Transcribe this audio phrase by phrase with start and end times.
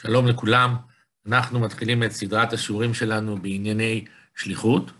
[0.00, 0.76] שלום לכולם,
[1.26, 4.04] אנחנו מתחילים את סדרת השיעורים שלנו בענייני
[4.36, 4.90] שליחות,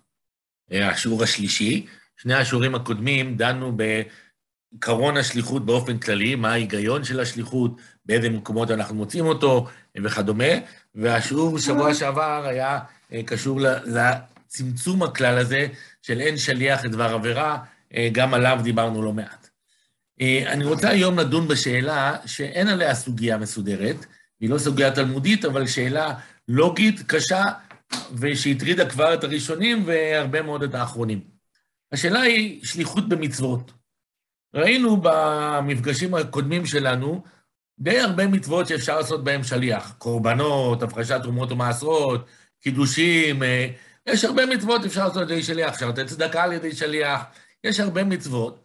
[0.72, 1.87] אה, השיעור השלישי.
[2.17, 8.95] שני השיעורים הקודמים דנו בעקרון השליחות באופן כללי, מה ההיגיון של השליחות, באיזה מקומות אנחנו
[8.95, 9.67] מוצאים אותו
[10.04, 10.53] וכדומה,
[10.95, 12.79] והשיעור בשבוע שעבר היה
[13.13, 15.67] אה, קשור לצמצום הכלל הזה
[16.02, 17.59] של אין שליח לדבר עבירה,
[17.95, 19.48] אה, גם עליו דיברנו לא מעט.
[20.47, 24.06] אני רוצה היום לדון בשאלה שאין עליה סוגיה מסודרת,
[24.43, 26.15] היא לא סוגיה תלמודית, אבל שאלה
[26.48, 27.43] לוגית קשה,
[28.12, 31.21] ושהטרידה כבר את הראשונים והרבה מאוד את האחרונים.
[31.93, 33.73] השאלה היא שליחות במצוות.
[34.55, 37.23] ראינו במפגשים הקודמים שלנו
[37.79, 39.95] די הרבה מצוות שאפשר לעשות בהן שליח.
[39.99, 42.27] קורבנות, הפרשת תרומות ומעשרות,
[42.61, 43.69] קידושים, אה,
[44.07, 47.23] יש הרבה מצוות אפשר לעשות על ידי שליח, אפשר לתת צדקה על ידי שליח,
[47.65, 48.65] יש הרבה מצוות.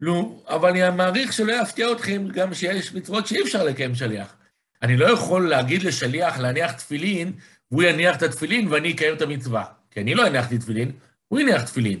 [0.00, 4.39] לא, אבל אני מעריך שלא יפתיע אתכם גם שיש מצוות שאי אפשר לקיים שליח.
[4.82, 7.32] אני לא יכול להגיד לשליח להניח תפילין,
[7.70, 9.64] והוא יניח את התפילין ואני אקיים את המצווה.
[9.90, 10.92] כי אני לא הנחתי תפילין,
[11.28, 12.00] הוא יניח תפילין.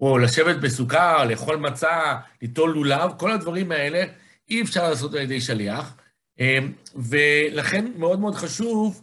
[0.00, 4.04] או לשבת בסוכה, לאכול מצה, ליטול לולב, כל הדברים האלה
[4.48, 5.94] אי אפשר לעשות על ידי שליח.
[6.40, 9.02] אמ, ולכן מאוד מאוד חשוב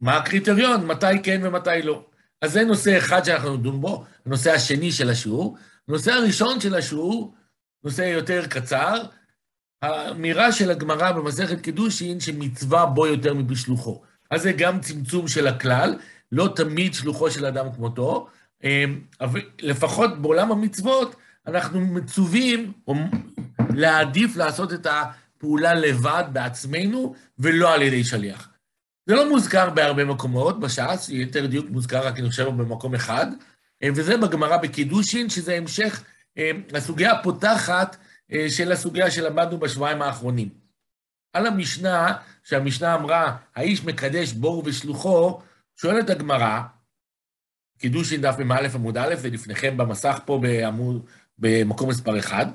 [0.00, 2.04] מה הקריטריון, מתי כן ומתי לא.
[2.42, 5.56] אז זה נושא אחד שאנחנו נדון בו, הנושא השני של השיעור.
[5.88, 7.34] הנושא הראשון של השיעור,
[7.84, 9.02] נושא יותר קצר,
[9.82, 14.02] האמירה של הגמרא במסכת קידושין שמצווה בו יותר מבשלוחו.
[14.30, 15.94] אז זה גם צמצום של הכלל,
[16.32, 18.28] לא תמיד שלוחו של אדם כמותו,
[18.64, 19.00] אמ,
[19.60, 21.16] לפחות בעולם המצוות
[21.46, 22.72] אנחנו מצווים
[23.74, 28.48] להעדיף לעשות את הפעולה לבד בעצמנו ולא על ידי שליח.
[29.06, 33.26] זה לא מוזכר בהרבה מקומות בש"ס, יותר דיוק מוזכר רק אני חושב במקום אחד,
[33.82, 36.04] אמ, וזה בגמרא בקידושין, שזה המשך
[36.36, 37.96] אמ, הסוגיה הפותחת
[38.48, 40.48] של הסוגיה שלמדנו בשבועיים האחרונים.
[41.32, 45.40] על המשנה, שהמשנה אמרה, האיש מקדש בור ושלוחו,
[45.76, 46.60] שואלת הגמרא,
[47.78, 51.06] קידושין דף מ"א עמוד א', זה לפניכם במסך פה בעמוד,
[51.38, 52.46] במקום מספר 1,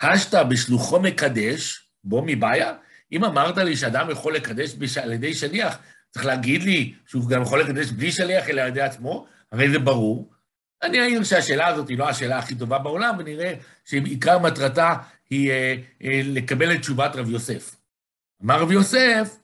[0.00, 2.72] השתא בשלוחו מקדש, בו מבעיה?
[3.12, 4.98] אם אמרת לי שאדם יכול לקדש בש...
[4.98, 5.78] על ידי שליח,
[6.10, 9.26] צריך להגיד לי שהוא גם יכול לקדש בלי שליח, אלא על ידי עצמו?
[9.52, 10.33] הרי זה ברור.
[10.82, 13.54] אני אעיר שהשאלה הזאת היא לא השאלה הכי טובה בעולם, ונראה
[13.84, 14.94] שעיקר מטרתה
[15.30, 15.74] היא אה,
[16.04, 17.76] אה, לקבל את תשובת רב יוסף.
[18.44, 19.36] אמר רב יוסף,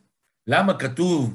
[0.46, 1.34] למה כתוב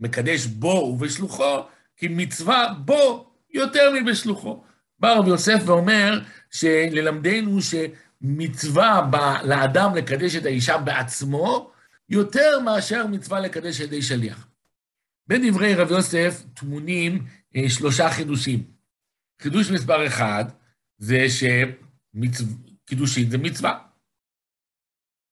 [0.00, 1.62] מקדש בו ובשלוחו?
[1.96, 4.62] כי מצווה בו יותר מבשלוחו.
[4.98, 6.20] בא רב יוסף ואומר
[6.50, 11.70] שללמדנו שמצווה ב, לאדם לקדש את האישה בעצמו,
[12.08, 14.46] יותר מאשר מצווה לקדש על ידי שליח.
[15.26, 17.24] בדברי רב יוסף טמונים
[17.56, 18.79] אה, שלושה חידושים.
[19.40, 20.44] חידוש מספר אחד
[20.98, 23.78] זה שקידושין זה מצווה.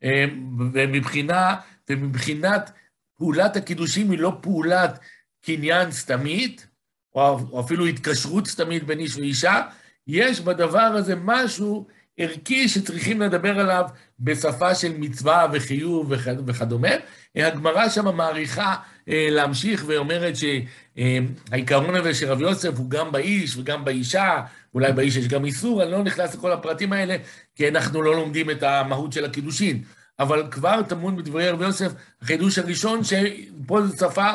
[0.02, 1.60] אמ, ומבחינה,
[1.90, 2.70] ומבחינת
[3.18, 4.98] פעולת הקידושים היא לא פעולת
[5.44, 6.66] קניין סתמית,
[7.14, 9.62] או אפילו התקשרות סתמית בין איש ואישה,
[10.06, 13.84] יש בדבר הזה משהו ערכי שצריכים לדבר עליו
[14.20, 16.12] בשפה של מצווה וחיוב
[16.46, 16.88] וכדומה.
[17.36, 18.76] הגמרא שם מעריכה
[19.08, 24.42] אה, להמשיך ואומרת שהעיקרון הזה של רב יוסף הוא גם באיש וגם באישה,
[24.74, 27.16] אולי באיש יש גם איסור, אני לא נכנס לכל הפרטים האלה,
[27.54, 29.82] כי אנחנו לא לומדים את המהות של הקידושין.
[30.18, 31.92] אבל כבר טמון בדברי רב יוסף,
[32.22, 34.30] החידוש הראשון, שפה זו שפה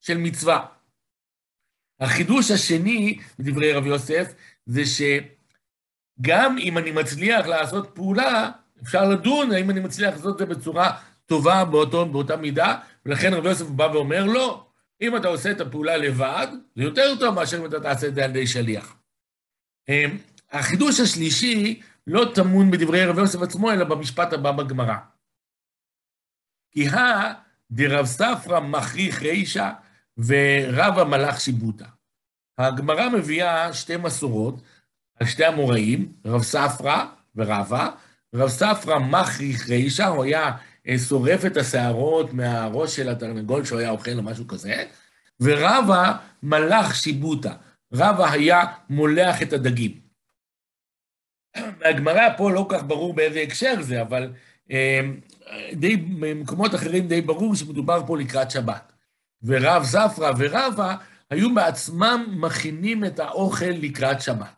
[0.00, 0.66] של מצווה.
[2.00, 4.32] החידוש השני בדברי רב יוסף,
[4.66, 5.02] זה ש...
[6.20, 8.50] גם אם אני מצליח לעשות פעולה,
[8.82, 13.48] אפשר לדון האם אני מצליח לעשות את זה בצורה טובה באותו, באותה מידה, ולכן רבי
[13.48, 14.66] יוסף בא ואומר, לא,
[15.00, 16.46] אם אתה עושה את הפעולה לבד,
[16.76, 18.96] זה יותר טוב מאשר אם אתה תעשה את זה על ידי שליח.
[19.88, 20.18] אמ,
[20.52, 24.96] החידוש השלישי לא טמון בדברי רבי יוסף עצמו, אלא במשפט הבא בגמרא.
[26.70, 27.32] כי הא
[27.70, 29.70] דרב ספרא מכריך רישא
[30.18, 31.86] ורבא מלאך שיבוטה.
[32.58, 34.62] הגמרא מביאה שתי מסורות,
[35.20, 37.04] על שתי המוראים, רב ספרא
[37.36, 37.88] ורבא.
[38.34, 40.52] רב ספרא מכריך רישא, הוא היה
[40.88, 44.84] אה, שורף את השערות מהראש של התרנגול שהוא היה אוכל או משהו כזה,
[45.40, 46.12] ורבא
[46.42, 47.52] מלאך שיבוטה.
[47.92, 50.00] רבא היה מולח את הדגים.
[51.84, 54.32] הגמרא פה לא כך ברור באיזה הקשר זה, אבל
[54.70, 55.00] אה,
[55.72, 58.92] די, במקומות אחרים די ברור שמדובר פה לקראת שבת.
[59.42, 60.94] ורב ספרא ורבא
[61.30, 64.57] היו בעצמם מכינים את האוכל לקראת שבת.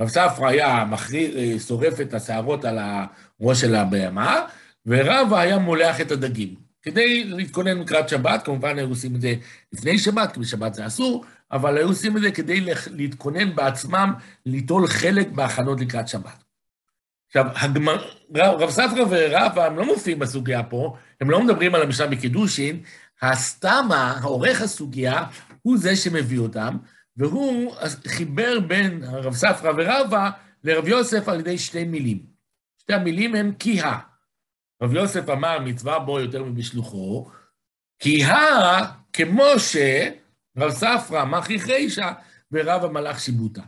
[0.00, 4.46] רב ספרא היה מחריר, אה, שורף את השערות על הראש של הבהמה,
[4.86, 6.54] ורבא היה מולח את הדגים.
[6.82, 9.34] כדי להתכונן לקראת שבת, כמובן היו עושים את זה
[9.72, 14.12] לפני שבת, כי בשבת זה אסור, אבל היו עושים את זה כדי להתכונן בעצמם,
[14.46, 16.44] ליטול חלק בהכנות לקראת שבת.
[17.26, 22.06] עכשיו, הגמר, רב ספרא ורבא, הם לא מופיעים בסוגיה פה, הם לא מדברים על המשנה
[22.06, 22.80] בקידושין,
[23.22, 25.24] הסתמה, העורך הסוגיה,
[25.62, 26.76] הוא זה שמביא אותם,
[27.16, 27.74] והוא
[28.06, 30.30] חיבר בין הרב ספרא ורבא
[30.64, 32.26] לרב יוסף על ידי שתי מילים.
[32.78, 33.98] שתי המילים הן כי ה.
[34.82, 37.30] רב יוסף אמר, מצווה בו יותר מבשלוחו,
[37.98, 38.36] כי ה,
[39.12, 42.12] כמו שרב ספרא מכריח רישא
[42.52, 43.62] ורב המלאך שיבוטה.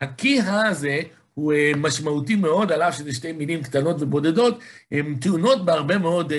[0.00, 1.00] הכי ה הזה
[1.34, 6.32] הוא אה, משמעותי מאוד, על אף שזה שתי מילים קטנות ובודדות, הן טעונות בהרבה מאוד
[6.32, 6.36] uh,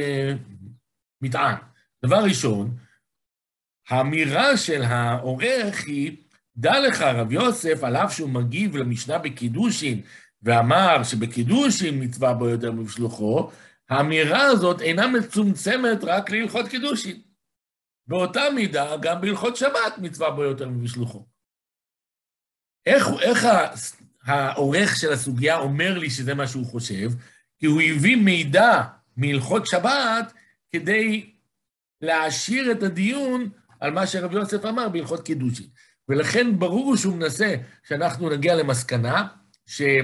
[1.22, 1.56] מטען.
[2.06, 2.78] דבר ראשון,
[3.90, 6.18] האמירה של העורך היא,
[6.58, 10.02] דע לך, רב יוסף, על אף שהוא מגיב למשנה בקידושין,
[10.44, 13.50] ואמר שבקידושין מצווה בו יותר מבשלוחו,
[13.90, 17.22] האמירה הזאת אינה מצומצמת רק להלכות קידושין.
[18.08, 21.26] באותה מידה, גם בהלכות שבת מצווה בו יותר מבשלוחו.
[22.86, 23.46] איך, איך
[24.24, 27.10] העורך של הסוגיה אומר לי שזה מה שהוא חושב?
[27.60, 28.82] כי הוא הביא מידע
[29.18, 30.34] מהלכות שבת
[30.72, 31.34] כדי
[32.02, 33.50] להעשיר את הדיון
[33.86, 35.68] על מה שרב יוסף אמר בהלכות קידושין.
[36.10, 39.28] ולכן ברור שהוא מנסה שאנחנו נגיע למסקנה
[39.66, 39.96] שבכל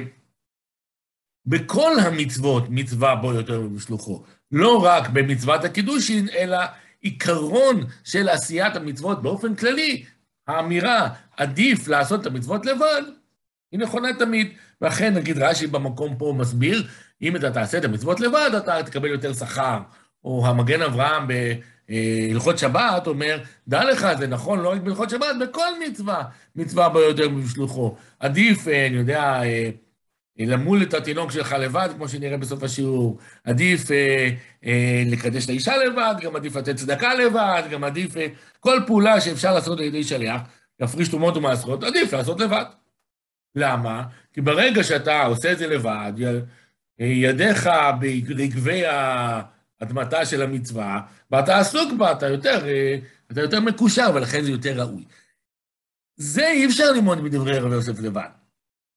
[2.00, 4.24] המצוות מצווה בו יותר מבשלוחו.
[4.52, 6.58] לא רק במצוות הקידושין, אלא
[7.02, 10.06] עיקרון של עשיית המצוות באופן כללי,
[10.48, 13.02] האמירה עדיף לעשות את המצוות לבד,
[13.72, 14.52] היא נכונה תמיד.
[14.82, 16.88] ואכן, נגיד רש"י במקום פה מסביר,
[17.22, 19.80] אם אתה תעשה את המצוות לבד, אתה תקבל יותר שכר.
[20.24, 21.28] או המגן אברהם
[21.92, 26.24] בהלכות שבת אומר, דע לך, זה נכון לא רק בהלכות שבת, בכל מצווה,
[26.56, 27.96] מצווה הרבה יותר משלוחו.
[28.20, 29.70] עדיף, אה, אני יודע, אה,
[30.40, 33.18] למול את התינוק שלך לבד, כמו שנראה בסוף השיעור.
[33.44, 34.30] עדיף אה,
[34.66, 38.28] אה, לקדש את האישה לבד, גם עדיף לתת צדקה לבד, גם עדיף אה,
[38.60, 40.42] כל פעולה שאפשר לעשות על ידי שליח,
[40.80, 42.66] להפריש תרומות ומעשרות, עדיף לעשות לבד.
[43.56, 44.04] למה?
[44.34, 46.14] כי ברגע שאתה עושה את זה לבד,
[47.00, 48.84] ידיך ברגבי
[49.82, 51.02] האדמתה של המצווה,
[51.32, 52.96] ואתה עסוק בה, אתה יותר, אה,
[53.32, 55.06] אתה יותר מקושר, ולכן זה יותר ראוי.
[56.16, 58.30] זה אי אפשר ללמוד מדברי רבי יוסף לבד.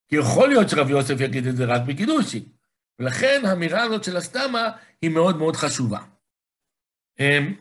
[0.09, 2.43] כי יכול להיות שרבי יוסף יגיד את זה רק בקידושין.
[2.99, 4.71] ולכן האמירה הזאת של הסתמה
[5.03, 5.99] היא מאוד מאוד חשובה.
[7.21, 7.55] אמ,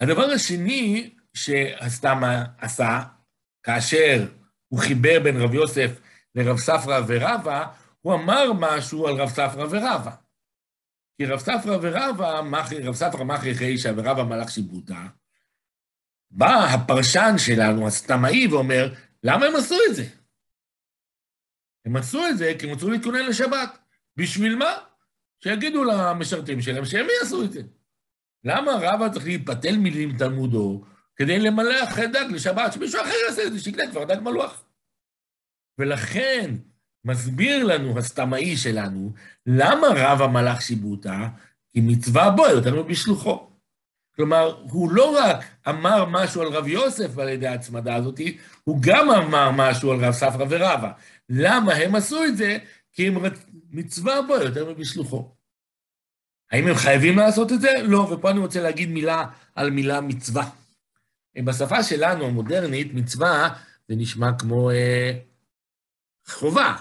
[0.00, 3.02] הדבר השני שהסתמה עשה,
[3.62, 4.28] כאשר
[4.68, 6.00] הוא חיבר בין רב יוסף
[6.34, 7.66] לרב ספרא ורבא,
[8.00, 10.21] הוא אמר משהו על רב ספרא ורבא.
[11.16, 12.40] כי רב ספרא ורבא,
[12.82, 15.06] רב ספרא מכרי חישא ורבא מלאך שיבוטה,
[16.30, 20.04] בא הפרשן שלנו, הסתמאי, ואומר, למה הם עשו את זה?
[21.84, 23.78] הם עשו את זה כי הם רצו להתכונן לשבת.
[24.16, 24.74] בשביל מה?
[25.44, 27.62] שיגידו למשרתים שלהם שהם יעשו את זה.
[28.44, 30.84] למה רבא צריך להיפתל מילים תלמודו
[31.16, 34.64] כדי למלא אחרי דג לשבת, שמישהו אחר יעשה את זה, שיקנה כבר דג מלוח.
[35.78, 36.54] ולכן
[37.04, 39.12] מסביר לנו הסתמאי שלנו,
[39.46, 41.28] למה רב המלאך שיבוטה?
[41.72, 43.48] כי מצווה בו יותר מבשלוחו.
[44.16, 48.20] כלומר, הוא לא רק אמר משהו על רב יוסף על ידי ההצמדה הזאת,
[48.64, 50.92] הוא גם אמר משהו על רב ספרא ורבא.
[51.28, 52.58] למה הם עשו את זה?
[52.92, 53.46] כי הם רצ...
[53.70, 55.34] מצווה בו יותר מבשלוחו.
[56.50, 57.70] האם הם חייבים לעשות את זה?
[57.82, 60.50] לא, ופה אני רוצה להגיד מילה על מילה מצווה.
[61.44, 63.48] בשפה שלנו, המודרנית, מצווה
[63.88, 65.18] זה נשמע כמו אה,
[66.26, 66.76] חובה.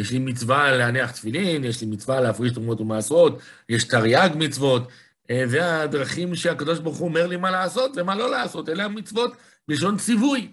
[0.00, 4.88] יש לי מצווה להניח תפילין, יש לי מצווה להפריש תרומות ומעשרות, יש תרי"ג מצוות,
[5.30, 9.32] אה, והדרכים שהקדוש ברוך הוא אומר לי מה לעשות ומה לא לעשות, אלה המצוות
[9.68, 10.52] בלשון ציווי.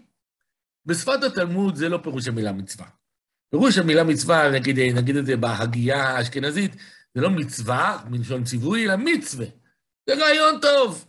[0.85, 2.85] בשפת התלמוד זה לא פירוש המילה מצווה.
[3.51, 6.75] פירוש המילה מצווה, נגיד, נגיד את זה בהגייה האשכנזית,
[7.15, 9.45] זה לא מצווה מלשון ציווי, אלא מצווה.
[10.09, 11.05] זה רעיון טוב.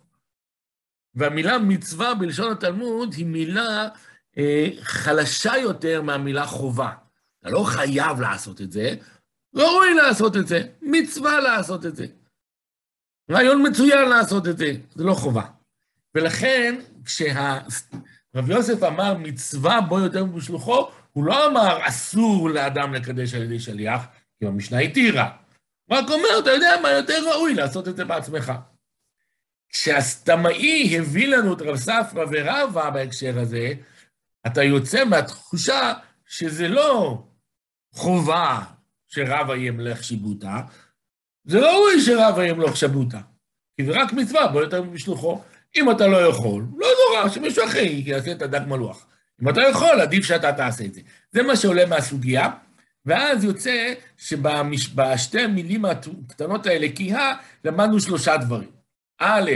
[1.15, 3.89] והמילה מצווה בלשון התלמוד היא מילה
[4.39, 7.08] אה, חלשה יותר מהמילה חובה.
[7.41, 8.95] אתה לא חייב לעשות את זה,
[9.55, 12.07] ראוי לעשות את זה, מצווה לעשות את זה.
[13.31, 15.43] רעיון מצוין לעשות את זה, זה לא חובה.
[16.15, 23.43] ולכן, כשהרב יוסף אמר מצווה בו יותר בשלוחו, הוא לא אמר אסור לאדם לקדש על
[23.43, 24.07] ידי שליח,
[24.39, 25.37] כי המשנה התירה.
[25.85, 28.53] הוא רק אומר, אתה יודע מה, יותר ראוי לעשות את זה בעצמך.
[29.69, 33.73] כשהסתמאי הביא לנו את רב ספרא ורבא בהקשר הזה,
[34.47, 35.93] אתה יוצא מהתחושה
[36.27, 37.23] שזה לא
[37.93, 38.61] חובה
[39.07, 40.63] שרבא ימלך שיבוטה,
[41.45, 43.21] זה ראוי שרבא ימלוך שיבוטה,
[43.77, 45.43] כי זה רק מצווה, בוא יותר משלוחו.
[45.77, 49.07] אם אתה לא יכול, לא נורא, שמישהו אחר יעשה את הדג מלוח.
[49.43, 51.01] אם אתה יכול, עדיף שאתה תעשה את זה.
[51.33, 52.51] זה מה שעולה מהסוגיה,
[53.07, 57.33] ואז יוצא שבשתי המילים הקטנות האלה, כי ה,
[57.65, 58.71] למדנו שלושה דברים.
[59.19, 59.51] א',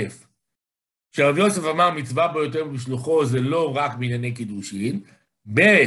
[1.16, 5.00] שרב יוסף אמר מצווה בו יותר משלוחו זה לא רק בענייני קידושין,
[5.54, 5.84] ב',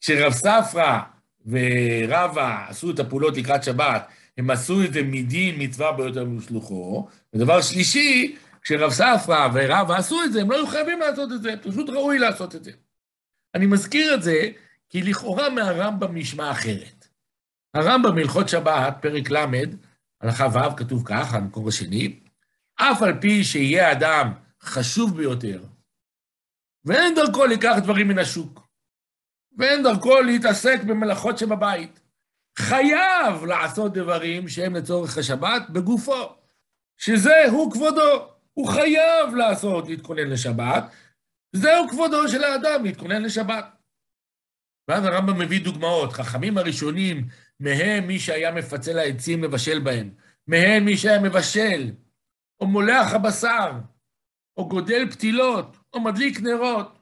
[0.00, 1.00] שרב ספרא
[1.46, 7.08] ורבא עשו את הפעולות לקראת שבת, הם עשו את זה מדין מצווה ביותר משלוחו.
[7.34, 11.54] ודבר שלישי, כשרב ספרא ורבא עשו את זה, הם לא היו חייבים לעשות את זה,
[11.62, 12.70] פשוט ראוי לעשות את זה.
[13.54, 14.50] אני מזכיר את זה,
[14.88, 17.08] כי לכאורה מהרמב"ם נשמע אחרת.
[17.74, 19.46] הרמב"ם בהלכות שבת, פרק ל',
[20.20, 22.20] הלכה ו', כתוב כך, המקור השני,
[22.76, 25.64] אף על פי שיהיה אדם חשוב ביותר,
[26.84, 28.65] ואין דרכו לקח דברים מן השוק,
[29.56, 32.00] ואין דרכו להתעסק במלאכות שבבית,
[32.58, 36.36] חייב לעשות דברים שהם לצורך השבת בגופו,
[36.96, 40.84] שזה הוא כבודו, הוא חייב לעשות, להתכונן לשבת,
[41.52, 43.64] זהו כבודו של האדם, להתכונן לשבת.
[44.88, 47.28] ואז הרמב"ם מביא דוגמאות, חכמים הראשונים,
[47.60, 50.10] מהם מי שהיה מפצל העצים לבשל בהם,
[50.46, 51.92] מהם מי שהיה מבשל,
[52.60, 53.72] או מולח הבשר,
[54.56, 56.95] או גודל פתילות, או מדליק נרות,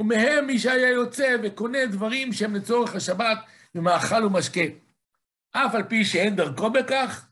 [0.00, 3.38] ומהם מי שהיה יוצא וקונה דברים שהם לצורך השבת
[3.74, 4.60] ומאכל ומשקה.
[5.52, 7.28] אף על פי שאין דרכו בכך,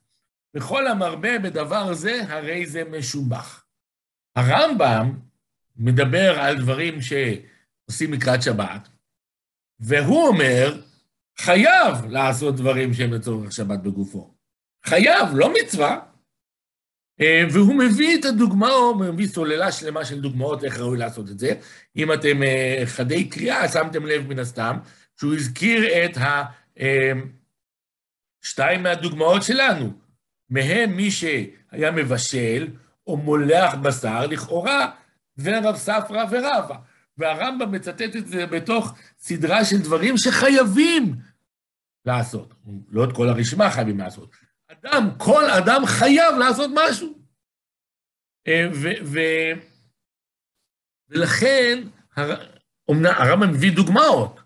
[0.54, 3.64] וכל המרבה בדבר זה, הרי זה משובח.
[4.36, 5.18] הרמב"ם
[5.76, 8.88] מדבר על דברים שעושים לקראת שבת,
[9.80, 10.82] והוא אומר,
[11.38, 14.34] חייב לעשות דברים שהם לצורך שבת בגופו.
[14.84, 16.07] חייב, לא מצווה.
[17.20, 21.38] אה, והוא מביא את הדוגמה, הוא מביא סוללה שלמה של דוגמאות איך ראוי לעשות את
[21.38, 21.54] זה.
[21.96, 24.76] אם אתם אה, חדי קריאה, שמתם לב מן הסתם,
[25.20, 26.44] שהוא הזכיר את ה...
[26.80, 27.12] אה,
[28.42, 29.92] שתיים מהדוגמאות שלנו.
[30.50, 32.68] מהם מי שהיה מבשל
[33.06, 34.90] או מולח בשר, לכאורה,
[35.38, 36.76] ורב ספרא ורבא.
[37.18, 41.14] והרמב"ם מצטט את זה בתוך סדרה של דברים שחייבים
[42.04, 42.54] לעשות.
[42.88, 44.47] לא את כל הרשימה חייבים לעשות.
[44.80, 47.18] אדם, כל אדם חייב לעשות משהו.
[48.48, 49.18] אה, ו, ו,
[51.08, 51.88] ולכן
[52.86, 54.40] הרמב"ם מביא דוגמאות.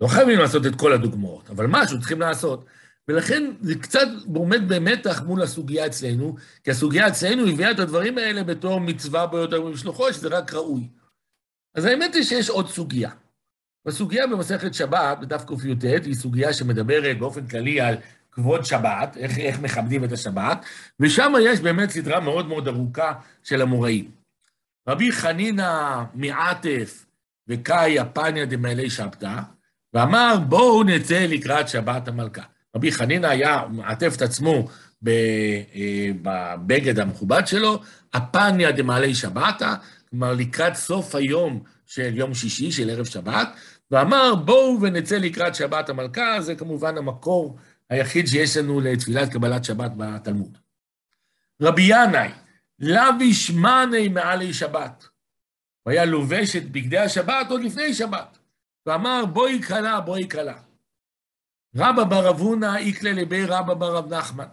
[0.00, 2.64] לא חייבים לעשות את כל הדוגמאות, אבל משהו צריכים לעשות.
[3.08, 8.44] ולכן זה קצת עומד במתח מול הסוגיה אצלנו, כי הסוגיה אצלנו הביאה את הדברים האלה
[8.44, 10.88] בתור מצווה ביותר משלוחו, שזה רק ראוי.
[11.74, 13.10] אז האמת היא שיש עוד סוגיה.
[13.86, 17.94] הסוגיה במסכת שבת, בדף קי"ט, היא סוגיה שמדברת באופן כללי על
[18.32, 20.64] כבוד שבת, איך, איך מכבדים את השבת,
[21.00, 23.12] ושם יש באמת סדרה מאוד מאוד ארוכה
[23.42, 24.10] של המוראים.
[24.88, 27.06] רבי חנינא מעטף
[27.48, 29.38] וקאי הפניה דמעלי שבתא,
[29.94, 32.42] ואמר, בואו נצא לקראת שבת המלכה.
[32.76, 34.68] רבי חנינא היה מעטף את עצמו
[35.08, 37.80] אה, בבגד המכובד שלו,
[38.12, 39.74] הפניה דמעלי שבתא,
[40.10, 43.48] כלומר לקראת סוף היום של יום שישי, של ערב שבת,
[43.90, 47.56] ואמר בואו ונצא לקראת שבת המלכה, זה כמובן המקור
[47.92, 50.58] היחיד שיש לנו לתפילת קבלת שבת בתלמוד.
[51.62, 52.28] רבי ינאי,
[52.78, 55.08] לביש מאני מעלי שבת.
[55.82, 58.38] הוא היה לובש את בגדי השבת עוד לפני שבת,
[58.86, 60.58] ואמר בואי כלה, בואי כלה.
[61.76, 64.48] רבא בר אבונה איקלה לבי רבא בר רב נחמן,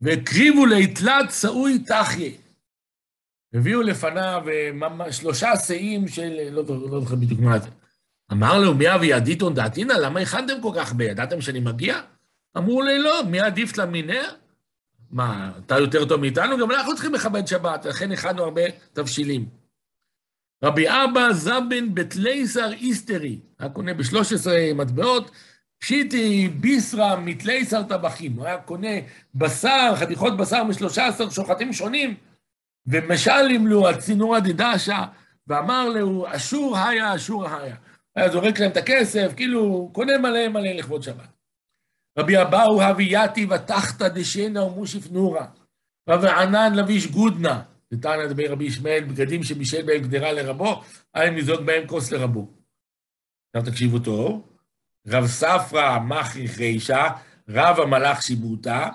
[0.00, 2.30] והקריבו ליתלת שאוי תחיה.
[3.54, 7.68] הביאו לפניו אה, שלושה שאים של, לא, לא זוכר בדיוק מה זה.
[8.32, 9.92] אמר לו, מי אבי עדיתון דעתינא?
[9.92, 11.04] למה הכנתם כל כך הרבה?
[11.04, 12.00] ידעתם שאני מגיע?
[12.56, 14.24] אמרו לי, לא, מי עדיף לה מיניה?
[15.10, 16.58] מה, אתה יותר טוב מאיתנו?
[16.58, 19.46] גם אנחנו צריכים לכבד שבת, לכן הכנו הרבה תבשילים.
[20.64, 25.30] רבי אבא זבן בתלייסר איסטרי, היה קונה ב-13 מטבעות,
[25.78, 28.32] פשיטי ביסרא מתלייסר טבחים.
[28.32, 28.88] הוא היה קונה
[29.34, 32.14] בשר, חתיכות בשר מ-13 שוחטים שונים,
[32.86, 35.04] ומשלים לו הצינורא דדשא,
[35.46, 37.76] ואמר לו, אשור היה, אשור היה.
[38.16, 41.31] היה זורק להם את הכסף, כאילו, קונה מלא מלא לכבוד שבת.
[42.18, 45.44] רבי אבאו הווייתי ותחתא דשנא ומושיף נורא.
[46.08, 47.60] רבי ענן לביש גודנא,
[47.92, 50.82] נתנא דבר רבי ישמעאל, בגדים שבישל בהם גדרה לרבו,
[51.14, 52.48] היה מזוג בהם כוס לרבו.
[53.56, 54.48] עכשיו תקשיבו טוב,
[55.08, 57.08] רב ספרא מכריך רישא,
[57.48, 58.88] רב המלאך שיבוטה,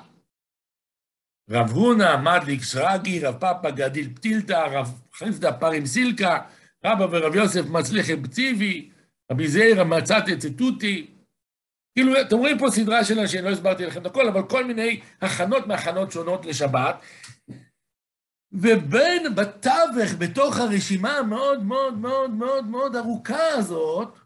[1.50, 6.40] רב הונא מדליק שרגי, רב פאפא גדיל פתילתא, רב חסדא פרים סילקה,
[6.86, 8.90] רבא ורב יוסף מצליחי פציבי,
[9.32, 11.17] רבי זעירא מצת אצטותי.
[11.98, 15.02] כאילו, אתם רואים פה סדרה של אנשים, לא הסברתי לכם את הכל, אבל כל מיני
[15.22, 16.96] הכנות מהכנות שונות לשבת.
[18.52, 24.18] ובין, בתווך, בתוך הרשימה המאוד מאוד מאוד מאוד מאוד ארוכה הזאת,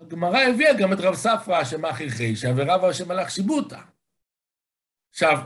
[0.00, 3.80] הגמרא הביאה גם את רב ספרא שמאכיל חישא ורב השם מלאך שיבוטה.
[5.10, 5.38] עכשיו,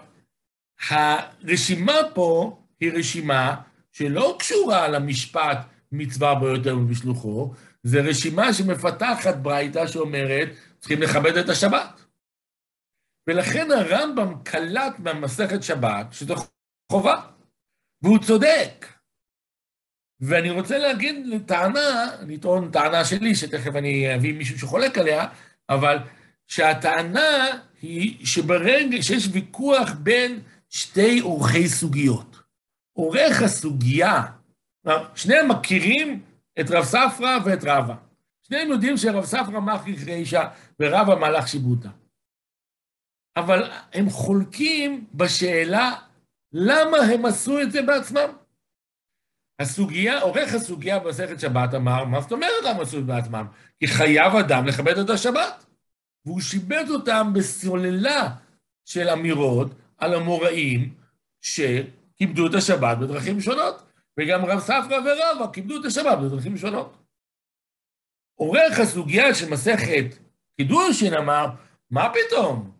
[0.91, 3.61] הרשימה פה היא רשימה
[3.93, 5.59] שלא קשורה למשפט
[5.93, 10.49] מצווה בו יותר ובשלוחו, זה רשימה שמפתחת ברייתא שאומרת,
[10.79, 12.01] צריכים לכבד את השבת.
[13.27, 16.35] ולכן הרמב"ם קלט במסכת שבת, שזה
[16.93, 17.23] חובה,
[18.03, 18.87] והוא צודק.
[20.21, 21.17] ואני רוצה להגיד
[21.47, 25.29] טענה, לטעון טענה שלי, שתכף אני אביא מישהו שחולק עליה,
[25.69, 25.99] אבל
[26.47, 27.47] שהטענה
[27.83, 32.37] היא שברגע שיש ויכוח בין שתי עורכי סוגיות.
[32.93, 34.23] עורך הסוגיה,
[35.15, 36.23] שניהם מכירים
[36.61, 38.08] את רב ספרא ואת רבא.
[38.49, 40.49] שניהם יודעים שרב ספרא מחריך רישא
[40.81, 41.89] ורבא מלאך שיבוטה.
[43.37, 45.97] אבל הם חולקים בשאלה
[46.53, 48.29] למה הם עשו את זה בעצמם.
[49.61, 53.47] הסוגיה, עורך הסוגיה במסכת שבת אמר, מה זאת אומרת למה עשו את זה בעצמם?
[53.79, 55.65] כי חייב אדם לכבד את השבת.
[56.27, 58.35] והוא שיבט אותם בסוללה
[58.85, 60.95] של אמירות על המוראים
[61.41, 63.83] שכיבדו את השבת בדרכים שונות,
[64.21, 66.97] וגם רב ספרא ורבא כיבדו את השבת בדרכים שונות.
[68.39, 70.05] עורך הסוגיה של מסכת
[70.57, 71.47] קידושין אמר,
[71.91, 72.71] מה פתאום?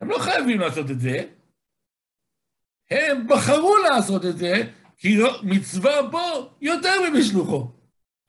[0.00, 1.24] הם לא חייבים לעשות את זה,
[2.90, 4.62] הם בחרו לעשות את זה,
[4.98, 7.70] כי מצווה בו יותר מבשלוחו.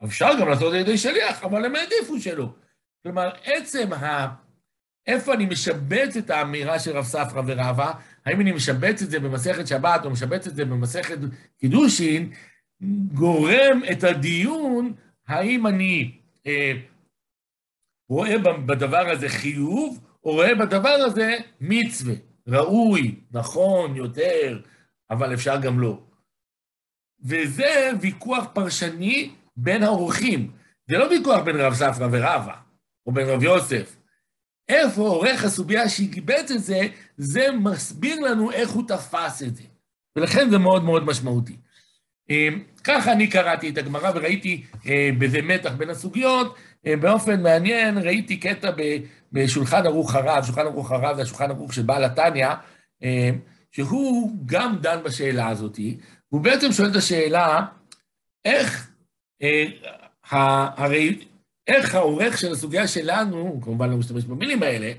[0.05, 2.49] אפשר גם לעשות את זה ידי שליח, אבל הם העדיפו שלא.
[3.03, 4.35] כלומר, עצם ה...
[5.07, 7.91] איפה אני משבץ את האמירה של רב ספרא ורבא,
[8.25, 11.17] האם אני משבץ את זה במסכת שבת או משבץ את זה במסכת
[11.59, 12.33] קידושין,
[13.13, 14.93] גורם את הדיון
[15.27, 16.24] האם אני
[18.09, 22.13] רואה בדבר הזה חיוב, או רואה בדבר הזה מצווה,
[22.47, 24.61] ראוי, נכון, יותר,
[25.09, 25.99] אבל אפשר גם לא.
[27.23, 30.51] וזה ויכוח פרשני בין האורחים.
[30.89, 32.55] זה לא ויכוח בין רב ספרא ורבא,
[33.05, 33.97] או בין רב יוסף.
[34.69, 36.79] איפה עורך הסוגיה שקיבץ את זה,
[37.17, 39.63] זה מסביר לנו איך הוא תפס את זה.
[40.15, 41.57] ולכן זה מאוד מאוד משמעותי.
[42.29, 46.55] אמ, ככה אני קראתי את הגמרא וראיתי אה, בזה מתח בין הסוגיות.
[46.87, 48.71] אה, באופן מעניין, ראיתי קטע
[49.31, 52.47] בשולחן ערוך הרב, שולחן ערוך הרב זה השולחן ערוך של בעל התניא,
[53.03, 53.29] אה,
[53.71, 55.79] שהוא גם דן בשאלה הזאת,
[56.31, 57.65] והוא בעצם שואל את השאלה,
[58.45, 58.91] איך,
[60.23, 61.19] הרי
[61.67, 64.91] איך העורך של הסוגיה שלנו, הוא כמובן לא משתמש במילים האלה,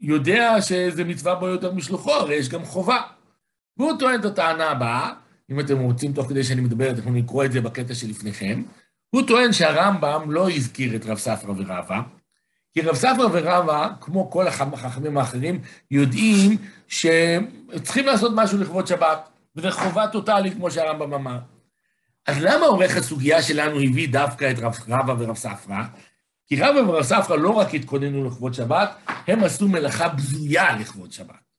[0.00, 3.00] יודע שזה מצווה בו יותר משלוחו, הרי יש גם חובה.
[3.80, 5.12] והוא טוען את הטענה הבאה,
[5.50, 8.62] אם אתם רוצים תוך כדי שאני מדבר, אתם יכולים לקרוא את זה בקטע שלפניכם,
[9.10, 12.00] הוא טוען שהרמב"ם לא הזכיר את רב ספרא ורבא,
[12.72, 19.70] כי רב ספרא ורבא, כמו כל החכמים האחרים, יודעים שצריכים לעשות משהו לכבוד שבת, וזו
[19.70, 21.38] חובה טוטאלית, כמו שהרמב"ם אמר.
[22.26, 25.82] אז למה עורך הסוגיה שלנו הביא דווקא את רב רבא ורב ספרא?
[26.46, 28.90] כי רבא ורב ספרא לא רק התכוננו לכבוד שבת,
[29.26, 31.49] הם עשו מלאכה בזויה לכבוד שבת.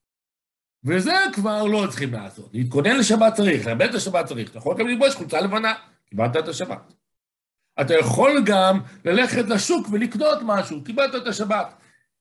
[0.86, 2.50] וזה כבר לא צריכים לעשות.
[2.54, 4.50] להתכונן לשבת צריך, לאבד את השבת צריך.
[4.50, 5.74] אתה יכול גם ללבוש חולצה לבנה,
[6.10, 6.94] קיבלת את השבת.
[7.82, 11.74] אתה יכול גם ללכת לשוק ולקנות משהו, קיבלת את השבת.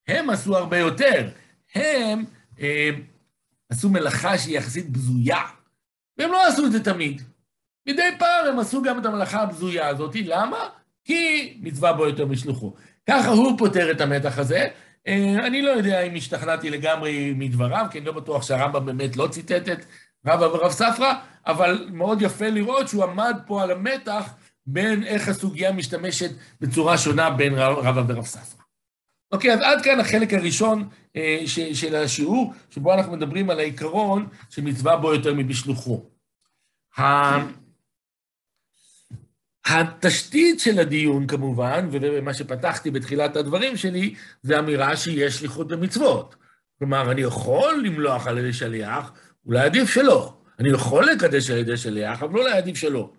[0.09, 1.29] הם עשו הרבה יותר.
[1.75, 2.25] הם
[2.61, 2.91] אה,
[3.69, 5.43] עשו מלאכה שהיא יחסית בזויה,
[6.19, 7.23] והם לא עשו את זה תמיד.
[7.89, 10.69] מדי פעם הם עשו גם את המלאכה הבזויה הזאת, למה?
[11.05, 12.75] כי מצווה בו יותר משלוחו.
[13.09, 14.69] ככה הוא פותר את המתח הזה.
[15.07, 19.29] אה, אני לא יודע אם השתכנעתי לגמרי מדבריו, כי אני לא בטוח שהרמב"ם באמת לא
[19.29, 19.85] ציטט את
[20.27, 21.13] רבא ורב ספרא,
[21.47, 24.35] אבל מאוד יפה לראות שהוא עמד פה על המתח
[24.67, 28.61] בין איך הסוגיה משתמשת בצורה שונה בין רבא ורב ספרא.
[29.33, 31.43] אוקיי, אז עד כאן החלק הראשון אה,
[31.75, 36.05] של השיעור, שבו אנחנו מדברים על העיקרון שמצווה בו יותר מבשלוחו.
[39.67, 46.37] התשתית של הדיון כמובן, ומה שפתחתי בתחילת הדברים שלי, זה אמירה שיש שליחות במצוות.
[46.79, 49.13] כלומר, אני יכול למלוח על ידי שליח,
[49.47, 50.37] אולי עדיף שלא.
[50.59, 53.11] אני יכול לקדש על ידי שליח, אבל אולי עדיף שלא.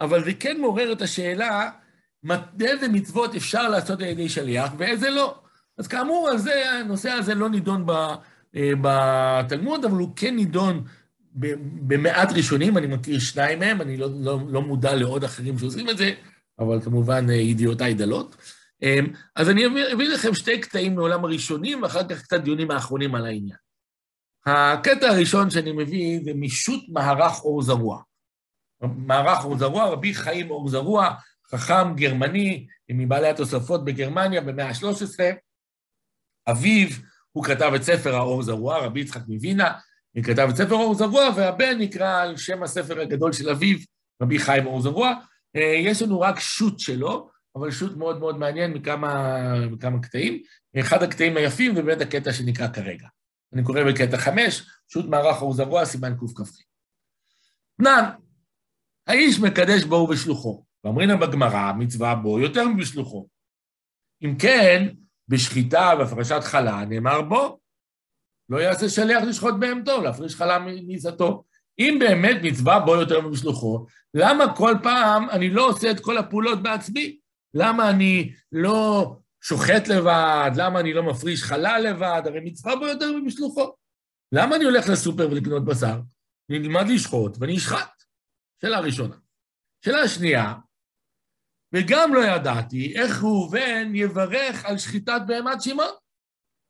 [0.00, 1.70] אבל זה כן מעורר את השאלה,
[2.60, 5.40] איזה מצוות אפשר לעשות על ידי שליח ואיזה לא.
[5.78, 7.86] אז כאמור, על זה, הנושא הזה לא נידון
[8.56, 10.84] אה, בתלמוד, אבל הוא כן נידון
[11.86, 15.98] במעט ראשונים, אני מכיר שניים מהם, אני לא, לא, לא מודע לעוד אחרים שעושים את
[15.98, 16.12] זה,
[16.58, 18.36] אבל כמובן אה, ידיעותיי דלות.
[18.82, 23.26] אמ, אז אני אביא לכם שתי קטעים מעולם הראשונים, ואחר כך קצת דיונים האחרונים על
[23.26, 23.56] העניין.
[24.46, 28.02] הקטע הראשון שאני מביא זה משו"ת מערך אור זרוע.
[28.80, 31.14] מערך אור זרוע, רבי חיים אור זרוע,
[31.50, 35.34] חכם גרמני, מבעלי התוספות בגרמניה במאה ה-13.
[36.50, 36.88] אביו,
[37.32, 39.72] הוא כתב את ספר האור זרוע, רבי יצחק מווינה,
[40.16, 43.78] הוא כתב את ספר אור זרוע, והבן נקרא על שם הספר הגדול של אביו,
[44.22, 45.14] רבי חיים אור זרוע.
[45.56, 49.34] אה, יש לנו רק שו"ת שלו, אבל שו"ת מאוד מאוד מעניין מכמה,
[49.70, 50.42] מכמה קטעים.
[50.80, 53.06] אחד הקטעים היפים זה באמת הקטע שנקרא כרגע.
[53.52, 56.50] אני קורא בקטע חמש, שו"ת מערך אור זרוע, סימן קכ"ח.
[57.78, 58.04] תנן,
[59.06, 63.28] האיש מקדש בו ובשלוחו, ואמרינה בגמרא, מצווה בו יותר מבשלוחו.
[64.24, 64.88] אם כן,
[65.28, 67.59] בשחיטה והפרשת חלה נאמר בו,
[68.50, 71.44] לא יעשה שליח לשחוט בהמתו, להפריש חלה מעיזתו.
[71.78, 76.62] אם באמת מצווה בו יותר משלוחו, למה כל פעם אני לא עושה את כל הפעולות
[76.62, 77.18] בעצמי?
[77.54, 80.50] למה אני לא שוחט לבד?
[80.56, 82.22] למה אני לא מפריש חלל לבד?
[82.26, 83.72] הרי מצווה בו יותר ממשלוחו.
[84.32, 86.00] למה אני הולך לסופר ולקנות בשר?
[86.50, 88.02] אני נלמד לשחוט ואני אשחט.
[88.62, 89.16] שאלה ראשונה.
[89.84, 90.54] שאלה שנייה,
[91.74, 95.94] וגם לא ידעתי איך ראובן יברך על שחיטת בהמת שמעון,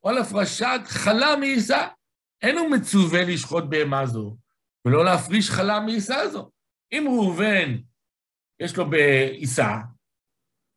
[0.03, 1.87] או על הפרשת חלה מעיסה.
[2.41, 4.37] אין הוא מצווה לשחוט בהמה זו,
[4.85, 6.51] ולא להפריש חלה מעיסה זו.
[6.91, 7.77] אם ראובן,
[8.59, 9.77] יש לו בעיסה,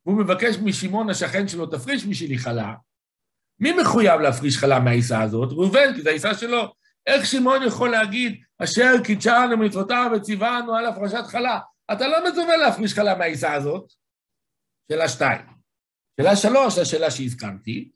[0.05, 2.73] והוא מבקש משמעון השכן שלו, תפריש בשבילי חלה,
[3.59, 5.51] מי מחויב להפריש חלה מהעיסה הזאת?
[5.51, 6.73] ראובן, כי זו העיסה שלו.
[7.05, 11.59] איך שמעון יכול להגיד, אשר קידשנו מצוותיו וציוונו על הפרשת חלה?
[11.91, 13.91] אתה לא מצווה להפריש חלה מהעיסה הזאת.
[14.91, 15.41] שאלה שתיים.
[16.19, 17.91] שאלה שלוש, השאלה שהזכרתי,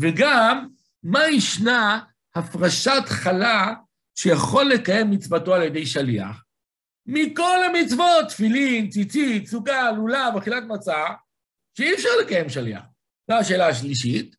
[0.00, 0.68] וגם,
[1.02, 2.04] מה ישנה
[2.34, 3.74] הפרשת חלה
[4.14, 6.44] שיכול לקיים מצוותו על ידי שליח?
[7.06, 11.04] מכל המצוות, תפילין, ציצית, סוכה, לולב, אכילת מצה,
[11.78, 12.82] שאי אפשר לקיים שליח.
[13.30, 14.36] זו השאלה השלישית.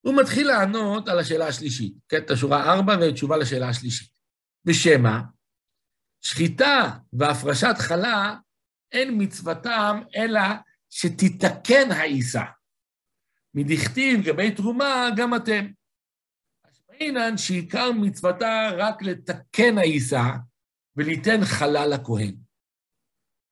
[0.00, 4.08] הוא מתחיל לענות על השאלה השלישית, קטע שורה ארבע ותשובה לשאלה השלישית.
[4.66, 5.18] ושמא,
[6.24, 8.36] שחיטה והפרשת חלה
[8.92, 10.40] אין מצוותם אלא
[10.90, 12.42] שתתקן העיסה.
[13.54, 15.66] מדכתיב גבי תרומה גם אתם.
[16.70, 20.24] אשמעינן שעיקר מצוותה רק לתקן העיסה
[20.96, 22.36] וליתן חלל לכהן.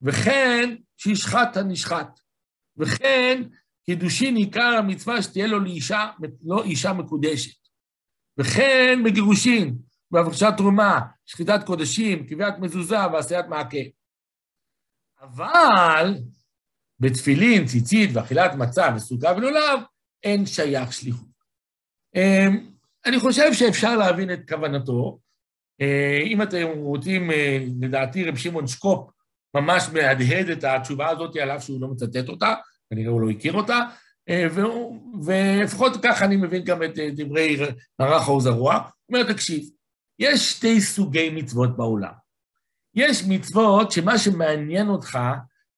[0.03, 2.21] וכן שישחט הנשחט.
[2.77, 3.43] וכן
[3.87, 6.11] קידושין עיקר המצווה שתהיה לו לאישה,
[6.43, 7.61] לא אישה מקודשת.
[8.39, 9.79] וכן בגירושין,
[10.11, 13.79] בהפרשת תרומה, שחיטת קודשים, קביעת מזוזה ועשיית מעקה.
[15.21, 16.15] אבל
[17.01, 19.81] בתפילין, ציצית ואכילת מצה וסוכה ולולב,
[20.23, 21.31] אין שייך שליחות.
[22.15, 22.71] אמ,
[23.07, 25.19] אני חושב שאפשר להבין את כוונתו.
[25.81, 29.11] אה, אם אתם רוצים, אה, לדעתי רב שמעון שקופ
[29.55, 32.55] ממש מהדהד את התשובה הזאת, על אף שהוא לא מצטט אותה,
[32.91, 33.79] כנראה הוא לא הכיר אותה,
[34.29, 34.47] אה,
[35.25, 37.57] ולפחות ככה אני מבין גם את דברי
[37.99, 38.75] מערך האור זרוע.
[38.75, 39.63] הוא אומר, תקשיב,
[40.19, 42.13] יש שתי סוגי מצוות בעולם.
[42.95, 45.19] יש מצוות שמה שמעניין אותך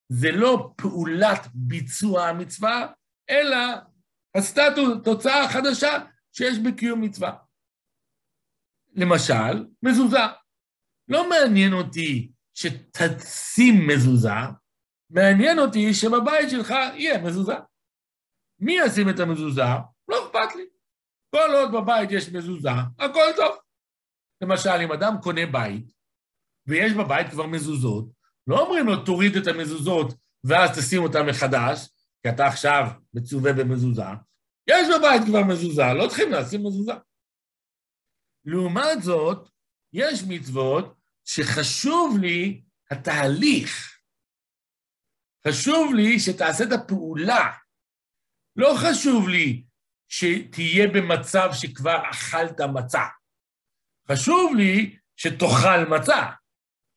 [0.08, 2.92] זה לא פעולת ביצוע המצווה,
[3.30, 3.56] אלא
[4.34, 5.98] הסטטוס, תוצאה חדשה
[6.32, 7.36] שיש בקיום מצווה.
[8.94, 10.26] למשל, מזוזה.
[11.08, 14.28] לא מעניין אותי שתשים מזוזה,
[15.10, 17.54] מעניין אותי שבבית שלך יהיה מזוזה.
[18.58, 19.62] מי ישים את המזוזה?
[20.08, 20.64] לא אכפת לי.
[21.30, 23.56] כל עוד בבית יש מזוזה, הכל טוב.
[24.42, 25.92] למשל, אם אדם קונה בית,
[26.66, 28.08] ויש בבית כבר מזוזות,
[28.46, 31.88] לא אומרים לו, תוריד את המזוזות ואז תשים אותן מחדש,
[32.22, 34.02] כי אתה עכשיו מצווה במזוזה.
[34.66, 36.92] יש בבית כבר מזוזה, לא צריכים לשים מזוזה.
[38.44, 39.48] לעומת זאת,
[39.92, 43.98] יש מצוות שחשוב לי התהליך.
[45.48, 47.52] חשוב לי שתעשה את הפעולה.
[48.56, 49.64] לא חשוב לי
[50.08, 53.06] שתהיה במצב שכבר אכלת מצה.
[54.12, 56.30] חשוב לי שתאכל מצה.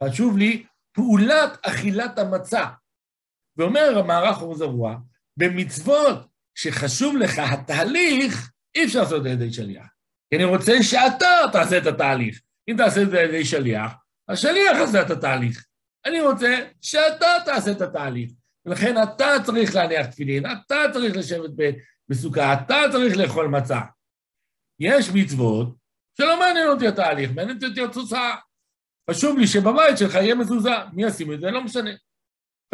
[0.04, 2.66] חשוב לי פעולת אכילת המצה.
[3.58, 4.98] ואומר המערך אור זרוע,
[5.38, 9.86] במצוות שחשוב לך התהליך, אי אפשר לעשות את זה על ידי שליח.
[10.30, 12.42] כי אני רוצה שאתה תעשה את התהליך.
[12.70, 13.94] אם תעשה את זה על ידי שליח,
[14.30, 15.66] השליח עשה את התהליך.
[16.06, 18.32] אני רוצה שאתה תעשה את התהליך.
[18.66, 21.52] ולכן אתה צריך להניח תפילין, אתה צריך לשבת
[22.10, 23.80] בסוכה, אתה צריך לאכול מצה.
[24.80, 25.76] יש מצוות
[26.18, 28.36] שלא מעניין אותי התהליך, מעניין אותי התוצאה.
[29.12, 30.76] חשוב לי שבבית שלך יהיה מזוזה.
[30.94, 31.52] מי ישים את זה?
[31.52, 31.92] לא משנה.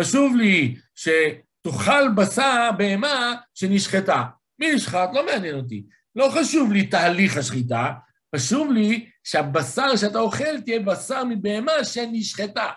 [0.02, 4.26] חשוב לי שתאכל בשר בהמה שנשחטה.
[4.60, 5.10] מי נשחט?
[5.14, 5.86] לא מעניין אותי.
[6.16, 7.94] לא חשוב לי תהליך השחיטה,
[8.36, 12.70] חשוב לי שהבשר שאתה אוכל תהיה בשר מבהמה שנשחטה.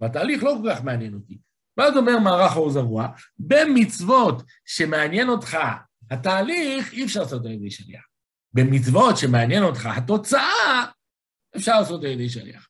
[0.00, 1.38] והתהליך לא כל כך מעניין אותי.
[1.76, 5.58] ואז אומר מערך האור זרוע, במצוות שמעניין אותך
[6.10, 8.02] התהליך, אי אפשר לעשות על ידי שליח.
[8.52, 10.86] במצוות שמעניין אותך התוצאה,
[11.56, 12.68] אפשר לעשות על ידי שליח.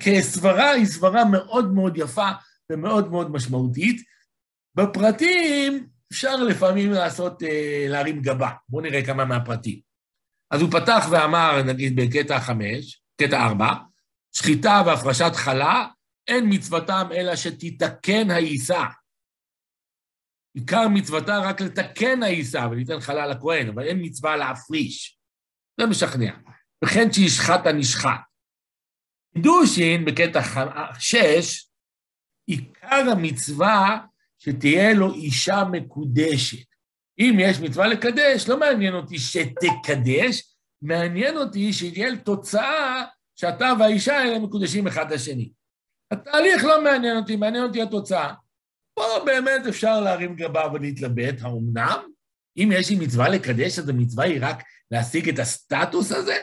[0.00, 2.28] כסברה היא סברה מאוד מאוד יפה
[2.72, 4.02] ומאוד מאוד משמעותית.
[4.74, 8.50] בפרטים אפשר לפעמים לעשות, אה, להרים גבה.
[8.68, 9.80] בואו נראה כמה מהפרטים.
[10.50, 13.74] אז הוא פתח ואמר, נגיד בקטע חמש, קטע ארבע,
[14.36, 15.86] שחיטה והפרשת חלה,
[16.28, 18.84] אין מצוותם אלא שתתקן העיסה.
[20.54, 25.18] עיקר מצוותה רק לתקן העיסה וליתן חלה לכהן, אבל אין מצווה להפריש.
[25.80, 26.32] זה משכנע.
[26.84, 28.29] וכן שישחט הנשחט.
[29.34, 30.40] קידושין בקטע
[30.98, 31.66] שש,
[32.46, 33.98] עיקר המצווה
[34.38, 36.66] שתהיה לו אישה מקודשת.
[37.18, 43.04] אם יש מצווה לקדש, לא מעניין אותי שתקדש, מעניין אותי שתהיה תוצאה
[43.36, 45.50] שאתה והאישה האלה מקודשים אחד לשני.
[46.10, 48.34] התהליך לא מעניין אותי, מעניין אותי התוצאה.
[48.94, 51.98] פה באמת אפשר להרים גבה ולהתלבט, האומנם?
[52.56, 56.36] אם יש לי מצווה לקדש, אז המצווה היא רק להשיג את הסטטוס הזה?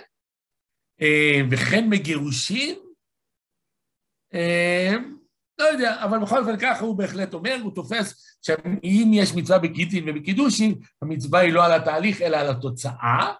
[1.01, 2.75] אה, וכן מגירושין?
[4.33, 4.95] אה,
[5.59, 10.09] לא יודע, אבל בכל אופן ככה הוא בהחלט אומר, הוא תופס שאם יש מצווה בגיטין
[10.09, 13.33] ובקידושין, המצווה היא לא על התהליך, אלא על התוצאה.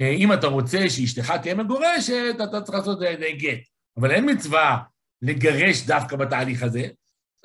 [0.00, 3.60] אה, אם אתה רוצה שאשתך תהיה מגורשת, אתה צריך לעשות את זה על ידי גט.
[3.96, 4.78] אבל אין מצווה
[5.22, 6.88] לגרש דווקא בתהליך הזה.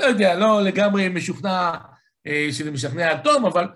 [0.02, 1.72] לא יודע, לא לגמרי משוכנע
[2.52, 3.68] שזה משכנע עד תום, אבל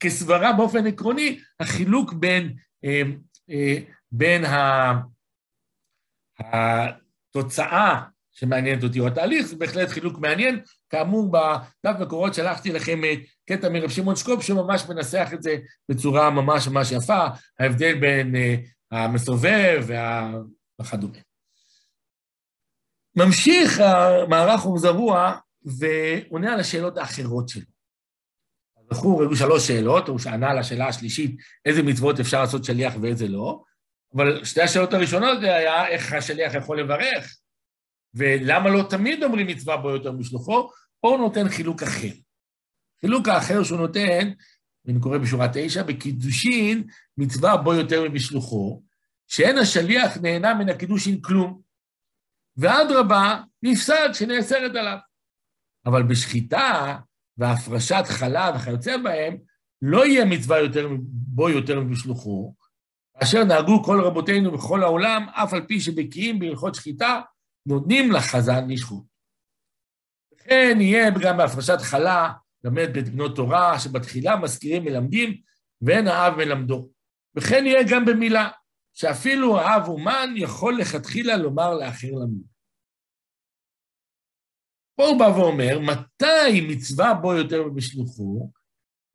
[0.00, 3.78] כסברה באופן עקרוני, החילוק בין, אה,
[4.12, 4.44] בין
[6.52, 8.02] התוצאה
[8.32, 10.60] שמעניינת אותי, או התהליך, זה בהחלט חילוק מעניין.
[10.90, 15.56] כאמור, בדף מקורות שלחתי לכם את קטע מרב שמעון שקופ, שממש מנסח את זה
[15.88, 17.26] בצורה ממש ממש יפה,
[17.58, 18.34] ההבדל בין
[18.90, 19.86] המסובב
[20.80, 21.18] וכדומה.
[23.16, 27.72] ממשיך המערך חום זרוע ועונה על השאלות האחרות שלו.
[28.90, 33.28] הזכור, היו שלוש שאלות, הוא שענה על השאלה השלישית, איזה מצוות אפשר לעשות שליח ואיזה
[33.28, 33.62] לא,
[34.14, 37.36] אבל שתי השאלות הראשונות זה היה איך השליח יכול לברך,
[38.14, 40.70] ולמה לא תמיד אומרים מצווה בו יותר משלוחו,
[41.00, 42.12] פה הוא נותן חילוק אחר.
[43.00, 44.32] חילוק האחר שהוא נותן,
[44.84, 46.84] ואני קורא בשורה תשע, בקידושין
[47.18, 48.82] מצווה בו יותר מבשלוחו,
[49.26, 51.60] שאין השליח נהנה מן הקידושין כלום,
[52.56, 54.98] ואדרבה, נפסד שנאסרת עליו.
[55.86, 56.98] אבל בשחיטה
[57.38, 59.36] והפרשת חלב וכיוצא בהם,
[59.82, 62.54] לא יהיה מצווה יותר, בו יותר מבשלוחו,
[63.22, 67.20] כאשר נהגו כל רבותינו בכל העולם, אף על פי שבקיאים בהלכות שחיטה,
[67.66, 69.04] נותנים לחזן לשחוט.
[70.32, 72.32] וכן יהיה גם בהפרשת חלה,
[72.64, 75.40] למד בית בנות תורה, שבתחילה מזכירים מלמדים,
[75.82, 76.88] ואין האב מלמדו.
[77.36, 78.50] וכן יהיה גם במילה,
[78.94, 82.46] שאפילו האב אומן יכול לכתחילה לומר לאחר למוד.
[84.96, 88.50] פה הוא בא ואומר, מתי מצווה בו יותר בשלוחו?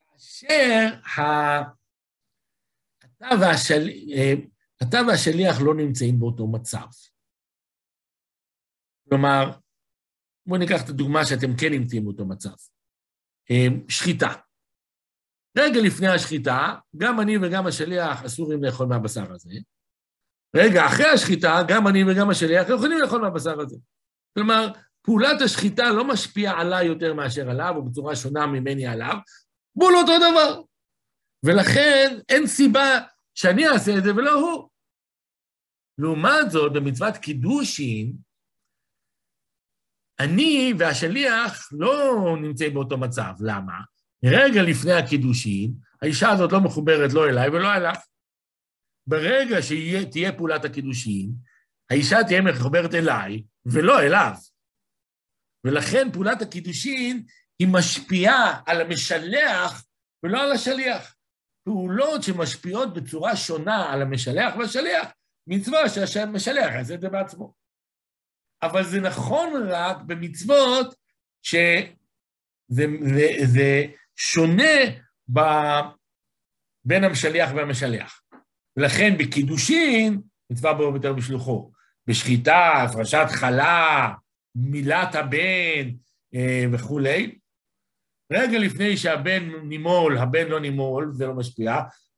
[0.07, 0.89] כאשר
[1.19, 1.76] ה...
[3.17, 3.89] אתה, והשל...
[4.11, 4.33] אה,
[4.83, 6.85] אתה והשליח לא נמצאים באותו מצב.
[9.09, 9.51] כלומר,
[10.45, 12.55] בואו ניקח את הדוגמה שאתם כן נמצאים באותו מצב.
[13.51, 14.33] אה, שחיטה.
[15.57, 19.53] רגע לפני השחיטה, גם אני וגם השליח אסורים לאכול מהבשר הזה.
[20.55, 23.75] רגע אחרי השחיטה, גם אני וגם השליח יכולים לאכול מהבשר הזה.
[24.33, 29.15] כלומר, פעולת השחיטה לא משפיעה עליי יותר מאשר עליו, או בצורה שונה ממני עליו,
[29.75, 30.61] בול אותו דבר.
[31.45, 32.99] ולכן אין סיבה
[33.35, 34.69] שאני אעשה את זה ולא הוא.
[35.97, 38.13] לעומת זאת, במצוות קידושין,
[40.19, 43.33] אני והשליח לא נמצאים באותו מצב.
[43.39, 43.73] למה?
[44.25, 47.93] רגע לפני הקידושין, האישה הזאת לא מחוברת לא אליי ולא אליו.
[49.07, 51.31] ברגע שתהיה פעולת הקידושין,
[51.89, 54.33] האישה תהיה מחוברת אליי ולא אליו.
[55.65, 57.25] ולכן פעולת הקידושין
[57.59, 59.85] היא משפיעה על המשלח
[60.23, 61.16] ולא על השליח.
[61.67, 65.07] פעולות שמשפיעות בצורה שונה על המשלח והשליח,
[65.47, 67.53] מצווה שהמשלח יעשה את זה בעצמו.
[68.61, 70.95] אבל זה נכון רק במצוות
[71.41, 71.85] שזה
[72.69, 74.73] זה, זה שונה
[75.33, 75.39] ב,
[76.85, 78.21] בין המשליח והמשלח.
[78.77, 81.71] ולכן בקידושין, מצווה בו יותר בשלוחו.
[82.07, 84.13] בשחיטה, הפרשת חלה,
[84.55, 85.89] מילת הבן
[86.35, 87.37] אה, וכולי.
[88.31, 91.75] רגע לפני שהבן נימול, הבן לא נימול, זה לא משפיע.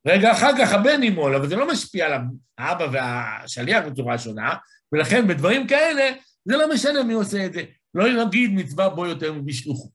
[0.08, 2.22] רגע אחר כך הבן נימול, אבל זה לא משפיע על
[2.58, 4.56] האבא והשליח בצורה שונה,
[4.92, 6.12] ולכן בדברים כאלה,
[6.46, 7.64] זה לא משנה מי עושה את זה.
[7.94, 9.90] לא נגיד מצווה בו יותר מבשלוחו.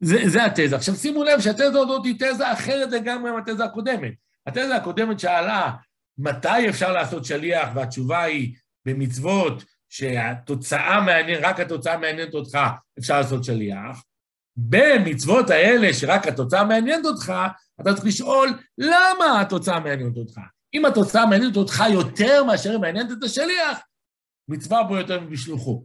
[0.00, 0.76] זה, זה התזה.
[0.76, 4.12] עכשיו שימו לב שהתזה הזאת היא תזה אחרת לגמרי מהתזה הקודמת.
[4.46, 5.70] התזה הקודמת שאלה
[6.18, 8.54] מתי אפשר לעשות שליח, והתשובה היא
[8.86, 12.58] במצוות שהתוצאה מעניינת, רק התוצאה מעניינת אותך,
[12.98, 14.02] אפשר לעשות שליח.
[14.56, 17.32] במצוות האלה שרק התוצאה מעניינת אותך,
[17.80, 20.40] אתה צריך לשאול למה התוצאה מעניינת אותך.
[20.74, 23.78] אם התוצאה מעניינת אותך יותר מאשר היא מעניינת את השליח,
[24.48, 25.84] מצווה בו יותר מבשלוחו.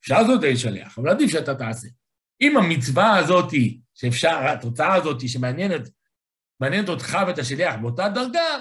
[0.00, 1.88] אפשר לעשות די שליח, אבל עדיף שאתה תעשה.
[2.40, 3.52] אם המצווה הזאת,
[3.94, 5.88] שאפשר, התוצאה הזאת שמעניינת,
[6.60, 8.58] מעניינת אותך ואת השליח באותה דרגה,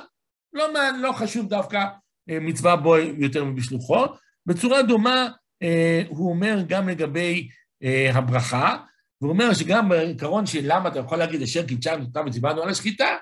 [0.53, 0.67] לא,
[1.01, 1.85] לא חשוב דווקא
[2.29, 4.05] אה, מצווה בו יותר מבשלוחו,
[4.45, 5.27] בצורה דומה
[5.63, 7.49] אה, הוא אומר גם לגבי
[7.83, 8.77] אה, הברכה,
[9.21, 13.17] והוא אומר שגם בעיקרון של למה אתה יכול להגיד אשר קידשנו אותה וציוונו על השחיטה,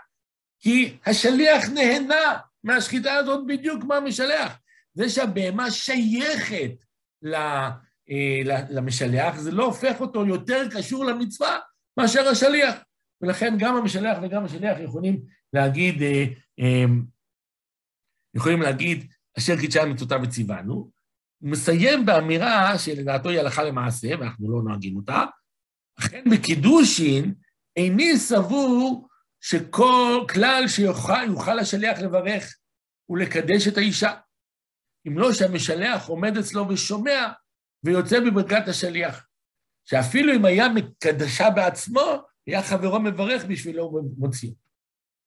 [0.60, 4.58] כי השליח נהנה מהשחיטה הזאת בדיוק כמו המשלח.
[4.94, 6.72] זה שהבהמה שייכת
[7.26, 7.70] אה,
[8.70, 11.60] למשלח, זה לא הופך אותו יותר קשור למצווה
[11.98, 12.76] מאשר השליח.
[13.22, 15.22] ולכן גם המשלח וגם השליח יכולים
[15.54, 15.96] להגיד,
[18.36, 24.62] יכולים להגיד, אשר קידשנו אותה וציוונו, הוא מסיים באמירה שלדעתו היא הלכה למעשה, ואנחנו לא
[24.64, 25.24] נוהגים אותה,
[26.00, 27.34] אכן בקידושין,
[27.76, 29.08] איני סבור
[29.42, 32.56] שכל כלל שיוכל השליח לברך
[33.10, 34.14] ולקדש את האישה.
[35.08, 37.28] אם לא שהמשלח עומד אצלו ושומע
[37.84, 39.28] ויוצא בברכת השליח.
[39.86, 44.52] שאפילו אם היה מקדשה בעצמו, היה חברו מברך בשבילו ומוציא.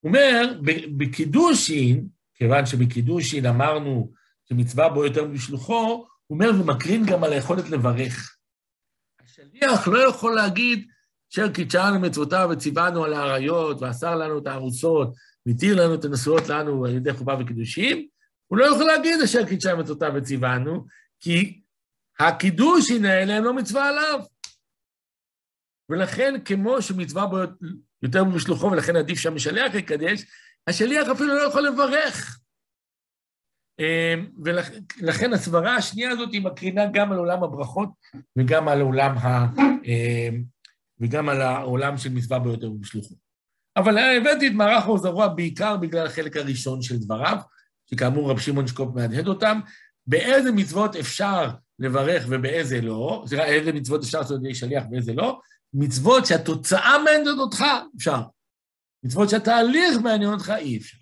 [0.01, 0.61] הוא אומר,
[0.97, 4.13] בקידושין, כיוון שבקידושין אמרנו
[4.49, 8.37] שמצווה בו יותר משלוחו, הוא אומר, ומקרין גם על היכולת לברך.
[9.41, 10.89] השליח לא יכול להגיד,
[11.33, 15.15] אשר קידשנו מצוותיו וציוונו על האריות, ואסר לנו את הארוסות,
[15.47, 18.09] והתיר לנו את הנשואות לנו על ידי חופה וקידושים,
[18.47, 20.87] הוא לא יכול להגיד אשר קידשנו מצוותיו וציוונו,
[21.21, 21.61] כי
[22.19, 24.21] הקידושין האלה הם לא מצווה עליו.
[25.89, 27.39] ולכן, כמו שמצווה בו
[28.03, 30.25] יותר משלוחו, ולכן עדיף שהמשלח יקדש,
[30.67, 32.41] השליח אפילו לא יכול לברך.
[33.81, 37.89] אמ, ולכן הסברה השנייה הזאת היא מקרינה גם על עולם הברכות
[38.37, 39.47] וגם על עולם, ה,
[39.85, 40.43] אמ,
[41.01, 43.15] וגם על העולם של מצווה ביותר ובשלוחו.
[43.77, 47.37] אבל הבאתי את מערך עוזרוע בעיקר בגלל החלק הראשון של דבריו,
[47.91, 49.61] שכאמור רב שמעון שקופ מהדהד אותם,
[50.07, 55.41] באיזה מצוות אפשר לברך ובאיזה לא, סליחה, איזה מצוות אפשר לעשות ידי שליח ואיזה לא,
[55.75, 57.65] מצוות שהתוצאה מעניינת אותך,
[57.97, 58.21] אפשר.
[59.05, 61.00] מצוות שהתהליך מעניין אותך, אי אפשר.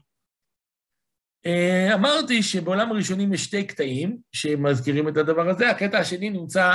[1.49, 5.71] אה, אמרתי שבעולם הראשונים יש שתי קטעים שמזכירים את הדבר הזה.
[5.71, 6.73] הקטע השני נמצא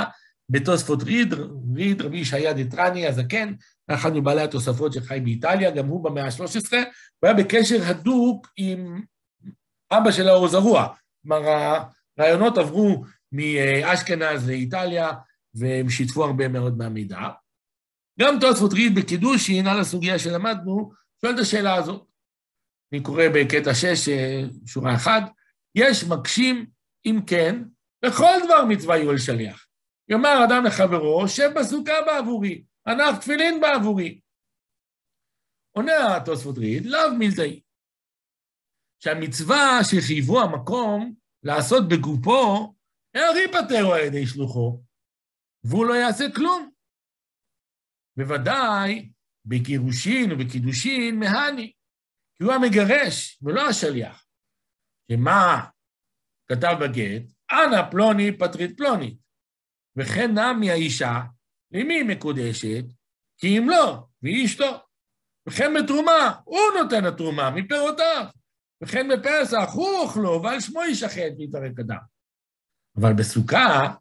[0.50, 1.34] בתוספות ריד,
[1.76, 3.54] ריד רבי ישעיה דטרני הזקן,
[3.88, 6.84] אחד מבעלי התוספות שחי באיטליה, גם הוא במאה ה-13, הוא
[7.24, 9.02] היה בקשר הדוק עם
[9.92, 10.88] אבא של האור זרוע.
[11.28, 11.84] כלומר,
[12.18, 15.12] הרעיונות עברו מאשכנז לאיטליה,
[15.56, 17.20] והם שיתפו הרבה מאוד מהמידע.
[18.20, 22.13] גם תוספות ריד בקידושין, על הסוגיה שלמדנו, שואל את השאלה הזאת.
[22.94, 24.10] אני קורא בקטע 6,
[24.66, 25.12] שורה 1,
[25.76, 26.66] יש מקשים,
[27.06, 27.64] אם כן,
[28.06, 29.68] לכל דבר מצווה יהיו על שליח.
[30.10, 34.20] יאמר אדם לחברו, שב בסוכה בעבורי, ענף תפילין בעבורי.
[35.72, 37.62] עונה התוספות ריד, לאו מילתאי.
[39.00, 42.74] שהמצווה שחייבו המקום לעשות בגופו,
[43.16, 44.84] הרי פטרו על ידי שלוחו,
[45.64, 46.70] והוא לא יעשה כלום.
[48.18, 49.10] בוודאי
[49.46, 51.74] בגירושין ובקידושין מהני,
[52.38, 54.26] כי הוא המגרש ולא השליח.
[55.12, 55.66] שמה
[56.48, 57.32] כתב בגט?
[57.52, 59.18] אנא פלוני פטרית פלונית.
[59.96, 61.22] וכן נמי האישה,
[61.72, 62.86] למי מקודשת?
[63.38, 64.72] כי אם לא, והיא אשתו.
[65.50, 68.26] וכן בתרומה, הוא נותן התרומה מפירותיו.
[68.84, 71.98] וכן בפסח, הוא אוכלו, ועל שמו יישחט ויתרק אדם.
[72.98, 73.94] אבל בסוכה,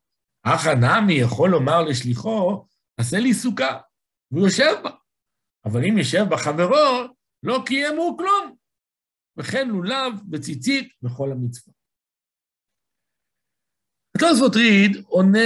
[0.43, 2.67] אך הנמי יכול לומר לשליחו,
[2.97, 3.79] עשה לי סוכה.
[4.31, 4.91] והוא יושב בה.
[5.65, 7.07] אבל אם יושב בה חברו,
[7.43, 8.57] לא קיימו כלום.
[9.37, 11.75] וכן לולב וציצית וכל המצווה.
[14.17, 15.39] התוספות ריד עונה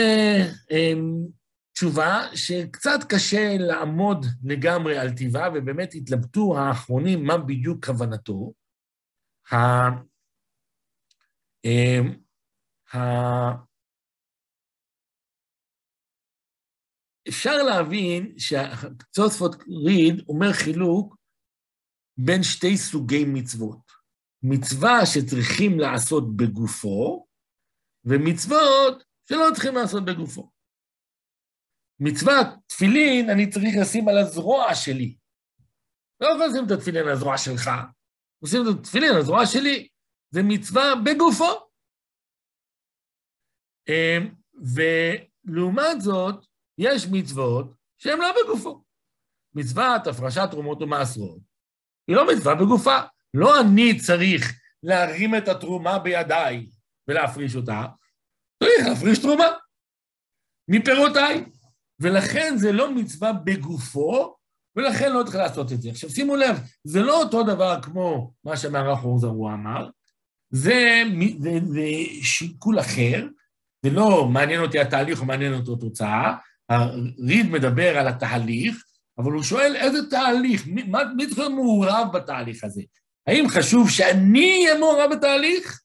[0.70, 1.26] אמ,
[1.72, 8.52] תשובה שקצת קשה לעמוד לגמרי על טיבה, ובאמת התלבטו האחרונים מה בדיוק כוונתו.
[9.52, 9.56] ה...
[11.64, 12.22] אמ,
[12.94, 12.98] ה...
[17.28, 19.54] אפשר להבין שהתוספות
[19.86, 21.15] ריד אומר חילוק
[22.18, 23.92] בין שתי סוגי מצוות.
[24.42, 27.26] מצווה שצריכים לעשות בגופו,
[28.04, 30.50] ומצוות שלא צריכים לעשות בגופו.
[32.00, 35.16] מצוות תפילין אני צריך לשים על הזרוע שלי.
[36.20, 37.70] לא יכול לשים את התפילין על הזרוע שלך,
[38.42, 39.88] עושים את התפילין על הזרוע שלי.
[40.30, 41.68] זה מצווה בגופו.
[43.88, 44.34] אמ,
[44.74, 46.46] ולעומת זאת,
[46.78, 47.66] יש מצוות
[47.98, 48.84] שהן לא בגופו.
[49.54, 51.55] מצוות הפרשת תרומות ומעשרות
[52.08, 52.98] היא לא מצווה בגופה.
[53.34, 56.66] לא אני צריך להרים את התרומה בידיי
[57.08, 57.84] ולהפריש אותה,
[58.62, 59.46] צריך להפריש תרומה
[60.68, 61.44] מפירותיי.
[62.00, 64.36] ולכן זה לא מצווה בגופו,
[64.76, 65.90] ולכן לא צריך לעשות את זה.
[65.90, 69.88] עכשיו שימו לב, זה לא אותו דבר כמו מה שמערך אור זרוע אמר,
[70.50, 71.02] זה,
[71.40, 71.86] זה, זה
[72.22, 73.26] שיקול אחר,
[73.82, 76.36] זה לא מעניין אותי התהליך או מעניין אותו תוצאה,
[76.68, 78.84] הריד מדבר על התהליך,
[79.18, 80.82] אבל הוא שואל איזה תהליך, מי,
[81.16, 82.82] מי צריך להיות מעורב בתהליך הזה?
[83.26, 85.82] האם חשוב שאני אהיה מעורב בתהליך?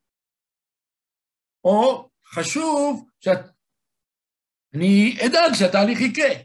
[1.64, 6.44] או חשוב שאני אדאג שהתהליך יקרה.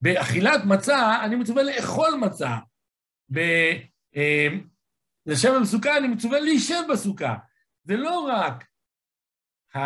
[0.00, 2.58] באכילת מצה, אני מצווה לאכול מצה.
[5.26, 7.34] לשבת אה, בסוכה, אני מצווה להישב בסוכה.
[7.84, 8.64] זה לא רק
[9.76, 9.78] ה...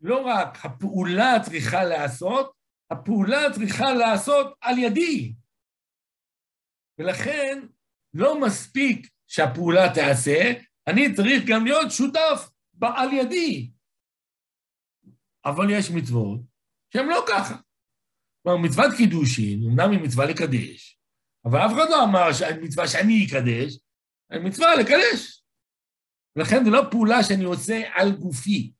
[0.00, 2.57] לא רק הפעולה צריכה להיעשות,
[2.90, 5.34] הפעולה צריכה להיעשות על ידי.
[6.98, 7.66] ולכן
[8.14, 10.52] לא מספיק שהפעולה תיעשה,
[10.86, 12.50] אני צריך גם להיות שותף
[12.82, 13.70] על ידי.
[15.44, 16.40] אבל יש מצוות
[16.92, 17.54] שהן לא ככה.
[18.42, 21.00] כלומר, מצוות קידושין, אמנם היא מצווה לקדש,
[21.44, 22.28] אבל אף אחד לא אמר
[22.62, 23.78] מצווה שאני אקדש,
[24.44, 25.42] מצווה לקדש.
[26.36, 28.72] לכן זו לא פעולה שאני עושה על גופי.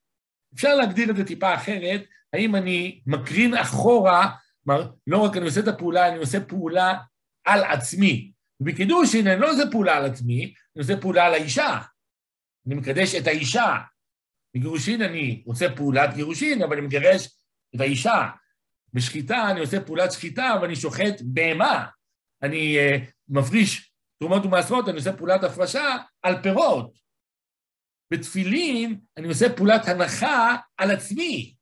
[0.54, 4.30] אפשר להגדיר את זה טיפה אחרת, האם אני מקרין אחורה,
[4.64, 6.98] כלומר, לא רק אני עושה את הפעולה, אני עושה פעולה
[7.44, 8.32] על עצמי.
[8.60, 11.78] בקידושין אני לא עושה פעולה על עצמי, אני עושה פעולה על האישה.
[12.66, 13.76] אני מקדש את האישה.
[14.54, 17.28] בגירושין אני עושה פעולת גירושין, אבל אני מגרש
[17.74, 18.28] את האישה.
[18.92, 21.86] בשחיטה אני עושה פעולת שחיטה, אבל אני שוחט בהמה.
[22.42, 26.92] אני uh, מפריש תרומות ומעשרות, אני עושה פעולת הפרשה על פירות.
[28.10, 31.54] בתפילין אני עושה פעולת הנחה על עצמי.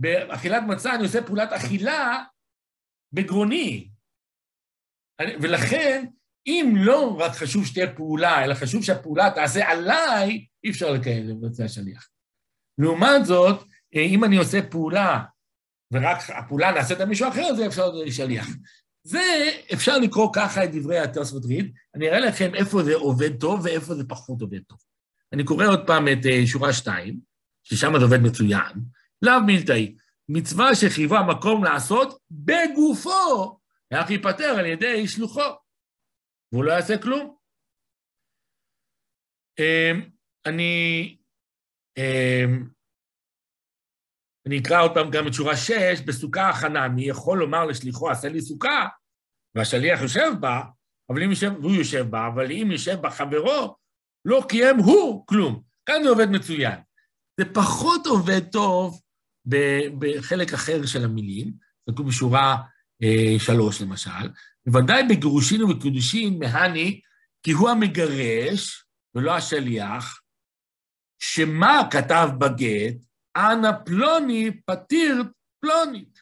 [0.00, 2.24] באכילת מצה אני עושה פעולת אכילה
[3.12, 3.90] בגרוני.
[5.42, 6.06] ולכן,
[6.46, 11.68] אם לא רק חשוב שתהיה פעולה, אלא חשוב שהפעולה תעשה עליי, אי אפשר לקיים לבצע
[11.68, 12.08] שליח.
[12.78, 15.24] לעומת זאת, אם אני עושה פעולה,
[15.92, 18.48] ורק הפעולה נעשית על מישהו אחר, זה אפשר להיות שליח.
[19.02, 23.60] זה, אפשר לקרוא ככה את דברי התוספות ריד, אני אראה לכם איפה זה עובד טוב
[23.64, 24.78] ואיפה זה פחות עובד טוב.
[25.32, 27.20] אני קורא עוד פעם את אה, שורה 2,
[27.62, 28.72] ששם זה עובד מצוין.
[29.22, 29.96] לאו מילתאי,
[30.28, 33.58] מצווה שחייבה מקום לעשות בגופו,
[33.90, 35.40] איך ייפטר על ידי שלוחו,
[36.52, 37.36] והוא לא יעשה כלום.
[39.58, 40.10] אמ,
[40.46, 41.16] אני,
[41.98, 42.68] אמ,
[44.46, 45.72] אני אקרא עוד פעם גם את שורה 6,
[46.06, 48.88] בסוכה הכנה, מי יכול לומר לשליחו, עשה לי סוכה,
[49.54, 50.60] והשליח יושב בה,
[51.10, 53.76] אבל אם יושב, והוא יושב בה, אבל אם יושב בה חברו,
[54.24, 55.62] לא קיים הוא כלום.
[55.86, 56.78] כאן זה עובד מצוין.
[57.40, 59.00] זה פחות עובד טוב
[59.98, 61.52] בחלק אחר של המילים,
[61.90, 62.56] כתוב בשורה
[63.02, 64.28] אה, שלוש למשל,
[64.66, 67.00] בוודאי בגירושין ובקידושין מהני,
[67.42, 70.20] כי הוא המגרש ולא השליח,
[71.18, 72.96] שמה כתב בגט,
[73.36, 75.22] אנא פלוני פתיר
[75.60, 76.20] פלונית.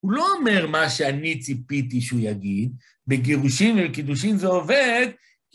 [0.00, 2.72] הוא לא אומר מה שאני ציפיתי שהוא יגיד,
[3.06, 5.06] בגירושין ובקידושין זה עובד,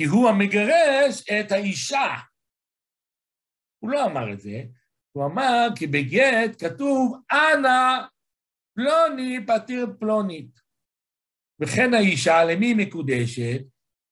[0.02, 2.16] כי הוא המגרש את האישה.
[3.80, 4.64] הוא לא אמר את זה,
[5.12, 8.08] הוא אמר כי בגט כתוב, אנא
[8.76, 10.60] פלוני פתיר פלונית.
[11.60, 13.62] וכן האישה, למי היא מקודשת?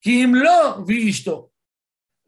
[0.01, 1.49] כי אם לא, והיא אשתו.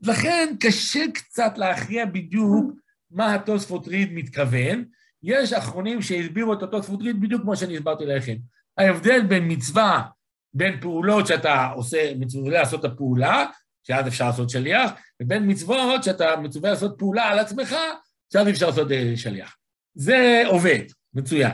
[0.02, 2.72] לכן קשה קצת להכריע בדיוק
[3.12, 4.86] מה התוספות ריד מתכוון.
[5.24, 8.36] יש אחרונים שהסבירו את התוספות ריד בדיוק כמו שאני הסברתי לכם.
[8.78, 10.08] ההבדל בין מצווה
[10.54, 13.46] בין פעולות שאתה עושה, מצווה לעשות את הפעולה,
[13.84, 14.92] שאז אפשר לעשות שליח,
[15.22, 17.76] ובין מצוות שאתה מצווה לעשות פעולה על עצמך,
[18.34, 19.56] שאז אפשר לעשות אה, שליח.
[19.96, 20.84] זה עובד,
[21.14, 21.52] מצוין.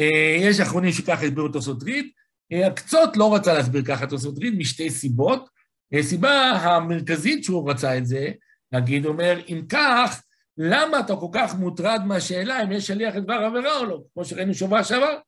[0.00, 2.12] אה, יש אחרונים שככה הסבירו את הסודרית,
[2.52, 5.48] אה, הקצות לא רצה להסביר ככה את הסודרית משתי סיבות.
[5.92, 8.28] הסיבה המרכזית שהוא רצה את זה,
[8.72, 10.22] נגיד, אומר, אם כך,
[10.58, 14.54] למה אתה כל כך מוטרד מהשאלה אם יש שליח לדבר עבירה או לא, כמו שראינו
[14.54, 15.18] שבוע שעבר?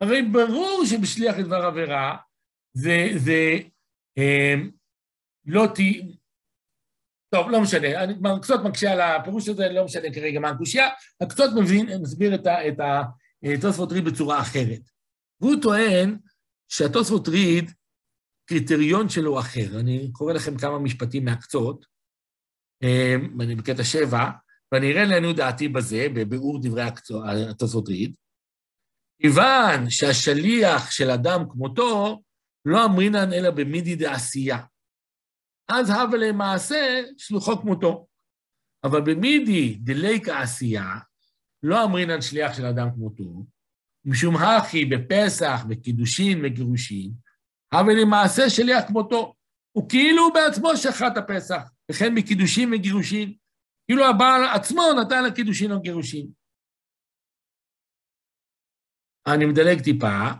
[0.00, 2.16] הרי ברור שבשליח לדבר עבירה
[2.72, 3.58] זה, זה
[4.18, 4.54] אה,
[5.46, 5.78] לא ת...
[7.34, 10.88] טוב, לא משנה, אני כבר קצת מקשה על הפירוש הזה, לא משנה כרגע מה הקושייה,
[11.56, 12.46] מבין, מסביר את
[13.42, 14.80] התוספות ריד בצורה אחרת.
[15.40, 16.16] והוא טוען
[16.68, 17.70] שהתוספות ריד,
[18.46, 19.80] קריטריון שלו אחר.
[19.80, 21.86] אני קורא לכם כמה משפטים מהקצות,
[22.82, 24.30] אה, אני בקטע שבע,
[24.72, 26.82] ואני אראה לנו דעתי בזה, בביאור דברי
[27.50, 28.14] התוספות ריד.
[29.24, 32.22] כיוון שהשליח של אדם כמותו
[32.64, 34.58] לא אמרינן אלא במידי דעשייה.
[35.68, 38.06] אז הווה למעשה שלוחו כמותו.
[38.84, 40.98] אבל במידי דליקה עשייה,
[41.62, 43.44] לא אמרינן שליח של אדם כמותו,
[44.04, 47.12] משום הכי בפסח, בקידושין וגירושין,
[47.74, 49.34] הווה למעשה שליח כמותו.
[49.72, 53.34] הוא כאילו בעצמו שחט הפסח, וכן בקידושין וגירושין.
[53.86, 56.43] כאילו הבעל עצמו נתן לקידושין או גירושין.
[59.26, 60.30] אני מדלג טיפה,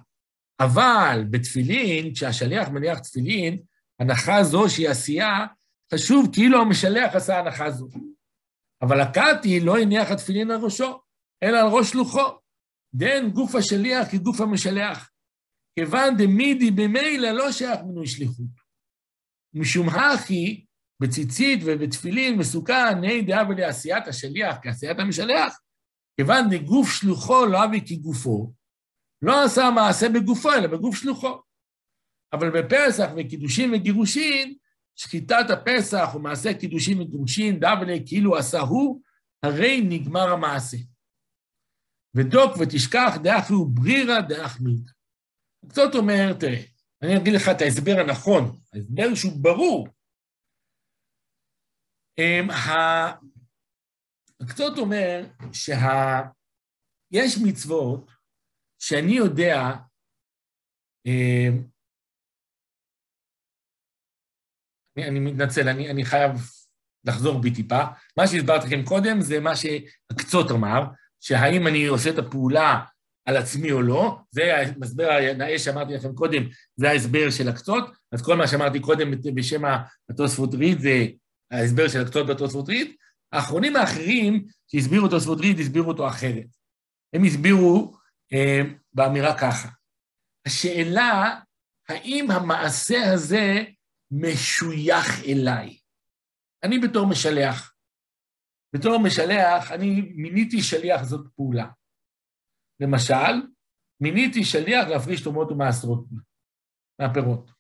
[0.61, 3.63] אבל בתפילין, כשהשליח מניח תפילין,
[4.01, 5.47] הנחה זו שהיא עשייה,
[5.95, 7.89] חשוב כאילו המשלח עשה הנחה זו.
[8.83, 11.01] אבל הקאטי לא הניח התפילין על ראשו,
[11.43, 12.39] אלא על ראש שלוחו.
[12.95, 15.11] דן גוף השליח כגוף המשלח.
[15.79, 18.65] כיוון דמידי במילא לא שייך מינוי שליחות.
[19.55, 20.65] משום הכי,
[21.03, 25.61] בציצית ובתפילין מסוכן, נהי דעה ולעשיית השליח כעשיית המשלח,
[26.17, 28.53] כיוון דגוף שלוחו לא אבי כגופו,
[29.25, 31.41] לא עשה מעשה בגופו, אלא בגוף שלוחו.
[32.33, 34.57] אבל בפסח וקידושין וגירושין,
[34.97, 39.03] שחיטת הפסח ומעשה קידושין וגירושין, דבלה כאילו עשה הוא,
[39.43, 40.77] הרי נגמר המעשה.
[42.17, 44.91] ודוק ותשכח דאח הוא ברירה דאח מית.
[45.69, 46.63] קצת אומר, תראה,
[47.03, 49.89] אני אגיד לך את ההסבר הנכון, ההסבר שהוא ברור.
[52.19, 52.49] אמ,
[54.41, 58.14] הקצות אומר שיש מצוות
[58.87, 59.57] שאני יודע,
[61.07, 61.49] אה,
[64.97, 66.31] אני, אני מתנצל, אני, אני חייב
[67.05, 67.83] לחזור בי טיפה.
[68.17, 70.85] מה שהסברתי לכם קודם זה מה שהקצות אמר,
[71.21, 72.85] שהאם אני עושה את הפעולה
[73.25, 76.43] על עצמי או לא, זה ההסבר הנאה שאמרתי לכם קודם,
[76.77, 79.63] זה ההסבר של הקצות, אז כל מה שאמרתי קודם בשם
[80.11, 81.07] התוספות ריד זה
[81.51, 82.97] ההסבר של הקצות בתוספות ריד.
[83.33, 86.47] האחרונים האחרים שהסבירו תוספות ריד, הסבירו אותו אחרת.
[87.15, 88.04] הם הסבירו
[88.93, 89.69] באמירה ככה,
[90.47, 91.41] השאלה,
[91.89, 93.65] האם המעשה הזה
[94.11, 95.79] משוייך אליי?
[96.65, 97.75] אני בתור משלח,
[98.75, 101.67] בתור משלח, אני מיניתי שליח זאת פעולה.
[102.81, 103.55] למשל,
[104.01, 106.05] מיניתי שליח להפריש תרומות ומעשרות
[107.01, 107.51] מהפירות.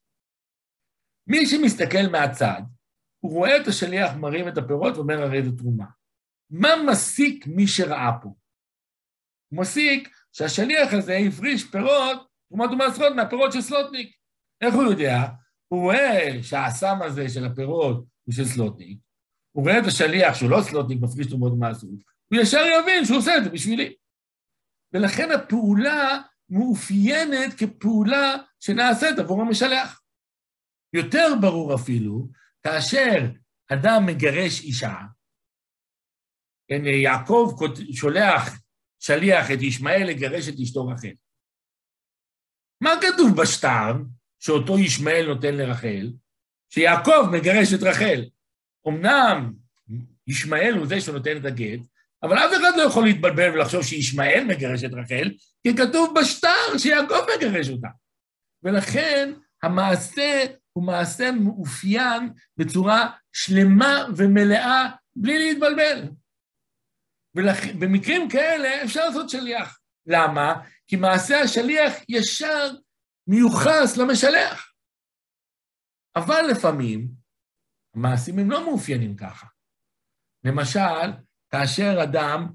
[1.26, 2.62] מי שמסתכל מהצד,
[3.20, 5.86] הוא רואה את השליח מרים את הפירות ואומר הרי זו תרומה.
[6.50, 8.28] מה מסיק מי שראה פה?
[9.48, 14.16] הוא מסיק שהשליח הזה הפריש פירות, תרומות ומעשרות מהפירות של סלוטניק.
[14.61, 15.22] איך הוא יודע?
[15.68, 18.99] הוא רואה שהאסם הזה של הפירות הוא של סלוטניק,
[19.53, 21.99] הוא רואה את השליח שהוא לא סלוטניק מפריש תרומות ומעשרות,
[22.32, 23.95] הוא ישר יבין שהוא עושה את זה בשבילי.
[24.93, 26.18] ולכן הפעולה
[26.49, 30.03] מאופיינת כפעולה שנעשית עבור המשלח.
[30.93, 32.28] יותר ברור אפילו,
[32.62, 33.26] כאשר
[33.72, 34.95] אדם מגרש אישה,
[36.68, 37.57] כן, יעקב
[37.93, 38.63] שולח
[39.07, 41.12] שליח את ישמעאל לגרש את אשתו רחל.
[42.80, 43.92] מה כתוב בשטר
[44.38, 46.12] שאותו ישמעאל נותן לרחל?
[46.70, 48.24] שיעקב מגרש את רחל.
[48.88, 49.52] אמנם
[50.26, 51.80] ישמעאל הוא זה שנותן את הגט,
[52.22, 55.30] אבל אף אחד לא יכול להתבלבל ולחשוב שישמעאל מגרש את רחל,
[55.62, 57.88] כי כתוב בשטר שיעקב מגרש אותה.
[58.62, 59.32] ולכן
[59.62, 66.09] המעשה הוא מעשה מאופיין בצורה שלמה ומלאה, בלי להתבלבל.
[67.37, 69.80] ובמקרים כאלה אפשר לעשות שליח.
[70.07, 70.55] למה?
[70.87, 72.70] כי מעשה השליח ישר
[73.26, 74.72] מיוחס למשלח.
[76.16, 77.09] אבל לפעמים
[77.97, 79.47] המעשים הם לא מאופיינים ככה.
[80.45, 81.11] למשל,
[81.51, 82.47] כאשר אדם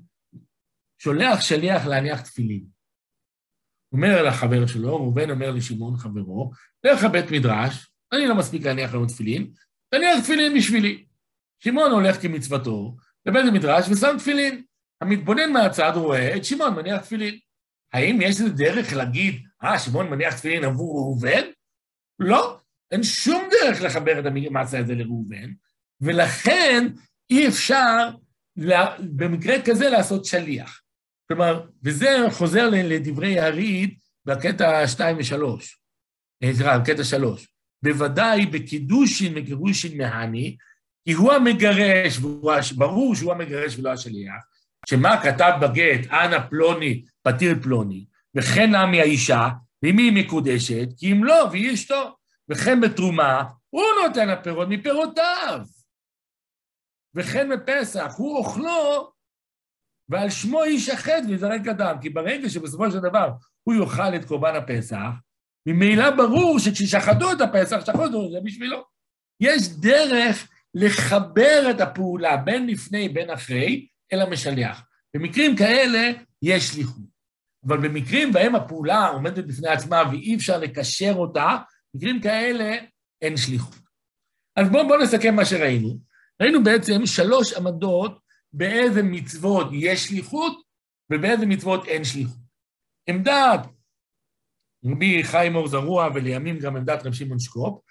[1.02, 2.66] שולח שליח להניח תפילין.
[3.92, 6.52] אומר לחבר שלו, ראובן אומר לשמעון חברו,
[6.84, 9.54] לך לבית מדרש, אני לא מספיק להניח לנו תפילין,
[9.90, 11.06] תניח תפילין בשבילי.
[11.64, 14.66] שמעון הולך כמצוותו לבית המדרש ושם תפילין.
[15.02, 17.40] המתבונן מהצד רואה את שמעון מניח תפילין.
[17.94, 21.42] האם יש איזה דרך להגיד, אה, שמעון מניח תפילין עבור ראובן?
[22.20, 22.60] לא,
[22.92, 25.52] אין שום דרך לחבר את המעשה הזה לראובן,
[26.02, 26.88] ולכן
[27.30, 28.10] אי אפשר
[29.00, 30.82] במקרה כזה לעשות שליח.
[31.28, 37.48] כלומר, וזה חוזר לדברי הריד בקטע 2 ו-3, סליחה, בקטע 3.
[37.84, 40.58] בוודאי בקידושין וגירושין מהני,
[41.06, 42.18] כי הוא המגרש,
[42.76, 44.44] ברור שהוא המגרש ולא השליח,
[44.90, 49.50] שמה כתב בגט, אנא פלוני פתיר פלוני, וכן עמי האישה,
[49.84, 52.16] ואם היא מקודשת, כי אם לא, והיא אשתו.
[52.50, 55.60] וכן בתרומה, הוא נותן הפירות מפירותיו.
[57.16, 59.12] וכן בפסח, הוא אוכלו,
[60.10, 61.96] ועל שמו יישחט ויזרק אדם.
[62.02, 63.30] כי ברגע שבסופו של דבר
[63.64, 65.10] הוא יאכל את קורבן הפסח,
[65.66, 68.84] ממילא ברור שכששחטו את הפסח, שחטו את זה בשבילו.
[69.40, 74.84] יש דרך לחבר את הפעולה בין לפני בין אחרי אל המשלח.
[75.14, 77.10] במקרים כאלה יש שליחות.
[77.68, 81.58] אבל במקרים בהם הפעולה עומדת בפני עצמה ואי אפשר לקשר אותה,
[81.94, 82.76] במקרים כאלה
[83.22, 83.76] אין שליחות.
[84.56, 86.00] אז בואו בוא נסכם מה שראינו.
[86.42, 88.20] ראינו בעצם שלוש עמדות
[88.54, 90.62] באיזה מצוות יש שליחות
[91.12, 92.40] ובאיזה מצוות אין שליחות.
[93.10, 93.60] עמדת
[94.86, 97.82] רבי חיים אור זרוע ולימים גם עמדת רב שמעון שקופ,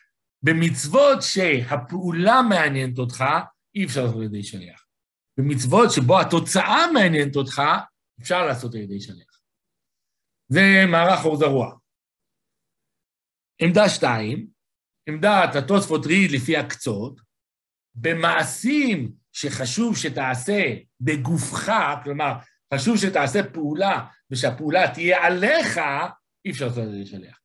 [0.42, 3.24] במצוות שהפעולה מעניינת אותך,
[3.74, 4.87] אי אפשר לעשות על ידי שליח.
[5.38, 7.62] במצוות שבו התוצאה מעניינת אותך,
[8.20, 9.40] אפשר לעשות על ידי שליח.
[10.48, 11.76] זה מערך אור זרוע.
[13.62, 14.46] עמדה שתיים,
[15.08, 17.20] עמדת התוספות ריד לפי הקצות,
[17.94, 21.72] במעשים שחשוב שתעשה בגופך,
[22.04, 22.32] כלומר,
[22.74, 25.78] חשוב שתעשה פעולה ושהפעולה תהיה עליך,
[26.44, 27.40] אי אפשר לעשות את זה לשליח.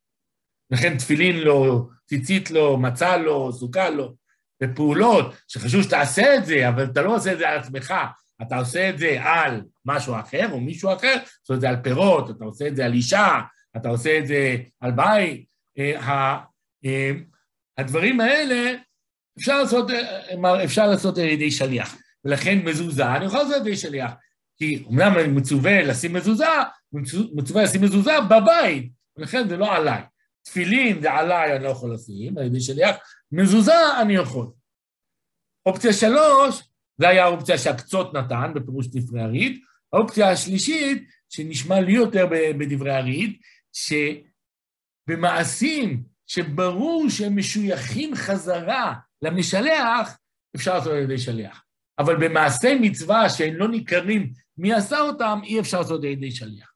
[0.71, 4.13] לכן תפילין לא, ציצית לא, מצה לא, סוכה לא.
[4.61, 7.93] בפעולות שחשוב שתעשה את זה, אבל אתה לא עושה את זה על עצמך,
[8.41, 11.75] אתה עושה את זה על משהו אחר או מישהו אחר, אתה עושה את זה על
[11.83, 13.39] פירות, אתה עושה את זה על אישה,
[13.77, 15.45] אתה עושה את זה על בית.
[15.77, 16.37] אה,
[16.85, 17.11] אה,
[17.77, 18.73] הדברים האלה
[19.39, 19.87] אפשר לעשות,
[20.63, 24.11] אפשר לעשות על ידי שליח, ולכן מזוזה, אני יכול לעשות על ידי שליח,
[24.57, 26.45] כי אמנם אני מצווה לשים מזוזה,
[27.33, 30.01] מצווה לשים מזוזה בבית, ולכן זה לא עליי.
[30.43, 32.95] תפילין זה עליי, אני לא יכול לשים, על ידי שליח,
[33.31, 34.47] מזוזה אני יכול.
[35.65, 36.61] אופציה שלוש,
[36.97, 39.61] זה היה האופציה שהקצות נתן, בפירוש ספרי הריד,
[39.93, 42.27] האופציה השלישית, שנשמע לי יותר
[42.59, 43.37] בדברי הריד,
[45.07, 50.17] שבמעשים שברור שהם משויכים חזרה למשלח,
[50.55, 51.63] אפשר לעשות על ידי שליח.
[51.99, 56.72] אבל במעשי מצווה שהם לא ניכרים מי עשה אותם, אי אפשר לעשות על ידי שליח.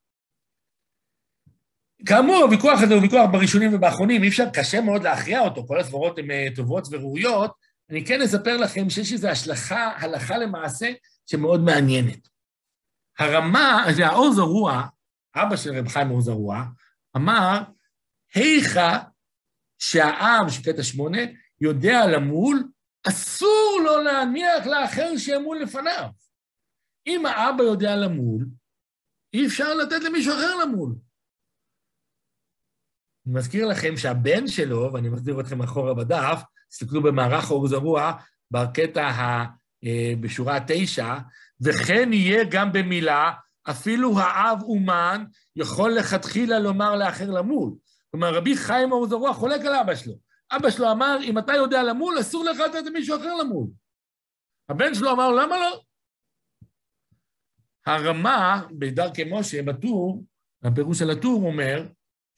[2.06, 6.20] כאמור, הוויכוח הזה הוא ויכוח בראשונים ובאחרונים, אי אפשר, קשה מאוד להכריע אותו, כל הסברות
[6.20, 7.52] הן אה, טובות וראויות.
[7.90, 10.92] אני כן אספר לכם שיש איזו השלכה, הלכה למעשה,
[11.26, 12.28] שמאוד מעניינת.
[13.20, 14.88] הרמה, זה האור זרוע,
[15.36, 16.64] אבא של רב חיים אור זרוע,
[17.16, 17.62] אמר,
[18.36, 18.98] היכא
[19.80, 21.22] שהעם של קטע שמונה
[21.62, 22.64] יודע למול,
[23.08, 26.10] אסור לו להניח לאחר שימול לפניו.
[27.08, 28.46] אם האבא יודע למול,
[29.34, 30.96] אי אפשר לתת למישהו אחר למול.
[33.28, 38.14] אני מזכיר לכם שהבן שלו, ואני מחזיר אתכם אחורה בדף, תסתכלו במערך אור זרוע,
[38.52, 39.46] בקטע ה,
[39.84, 41.16] אה, בשורה תשע,
[41.62, 43.32] וכן יהיה גם במילה,
[43.70, 45.26] אפילו האב אומן
[45.56, 47.74] יכול לכתחילה לומר לאחר למול.
[48.12, 50.14] כלומר, רבי חיים אור זרוע חולק על אבא שלו.
[50.52, 53.68] אבא שלו אמר, אם אתה יודע למול, אסור לך לתת למישהו אחר למול.
[54.70, 55.82] הבן שלו אמר, למה לא?
[57.86, 60.24] הרמה בדרכי משה, בטור,
[60.64, 61.88] הפירוש של הטור אומר,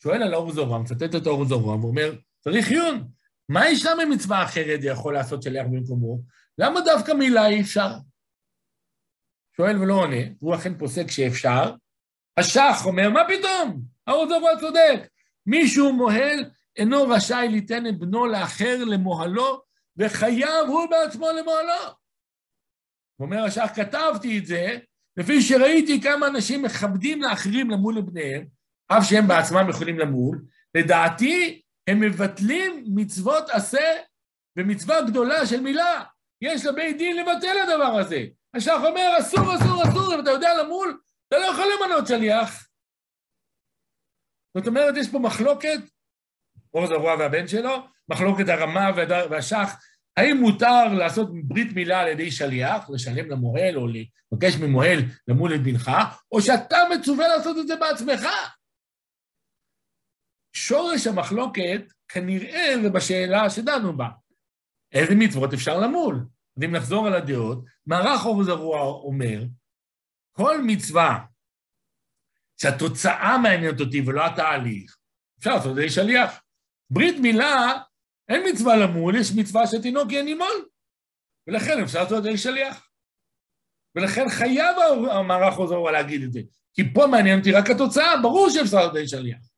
[0.04, 3.08] שואל על אור זרוע, מצטט את אור זרוע, ואומר, צריך עיון.
[3.50, 6.22] מה יש שם ממצווה אחרת יכול לעשות שליח במקומו?
[6.58, 7.90] למה דווקא מילה אי אפשר?
[9.58, 11.74] שואל ולא עונה, והוא אכן פוסק שאפשר.
[12.38, 13.82] השח אומר, מה פתאום?
[14.08, 15.08] האור זרוע צודק.
[15.46, 16.46] מישהו מוהל
[16.78, 19.62] אינו רשאי ליתן את בנו לאחר למוהלו,
[19.98, 21.94] וחייב הוא בעצמו למוהלו.
[23.16, 24.78] הוא אומר השח, כתבתי את זה,
[25.18, 28.59] לפי שראיתי כמה אנשים מכבדים לאחרים למול לבניהם,
[28.92, 30.42] אף שהם בעצמם יכולים למול,
[30.76, 33.98] לדעתי הם מבטלים מצוות עשה
[34.58, 36.04] ומצווה גדולה של מילה.
[36.42, 38.26] יש לבית דין לבטל הדבר הזה.
[38.56, 42.68] השח אומר, אסור, אסור, אסור, אם אתה יודע למול, אתה לא יכול למנות שליח.
[44.58, 45.80] זאת אומרת, יש פה מחלוקת,
[46.74, 48.90] אור זרוע והבן שלו, מחלוקת הרמה
[49.30, 49.70] והשח,
[50.18, 55.64] האם מותר לעשות ברית מילה על ידי שליח, לשלם למוהל או לבקש ממוהל למול את
[55.64, 55.92] בנך,
[56.32, 58.26] או שאתה מצווה לעשות את זה בעצמך?
[60.60, 64.08] שורש המחלוקת כנראה זה בשאלה שדנו בה.
[64.92, 66.26] איזה מצוות אפשר למול?
[66.58, 69.44] ואם נחזור על הדעות, מערך אור זרוע אומר,
[70.32, 71.26] כל מצווה
[72.62, 74.98] שהתוצאה מעניינת אותי ולא התהליך,
[75.40, 76.42] אפשר לעשות את זה שליח.
[76.90, 77.82] ברית מילה,
[78.30, 80.68] אין מצווה למול, יש מצווה שתינוק יהיה נימול,
[81.48, 82.90] ולכן אפשר לעשות את זה שליח.
[83.96, 84.76] ולכן חייב
[85.12, 86.40] המערך עוזר להגיד את זה,
[86.74, 89.49] כי פה מעניין אותי רק התוצאה, ברור שאפשר לעשות את זה שליח.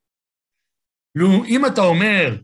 [1.15, 2.37] לו, אם אתה אומר,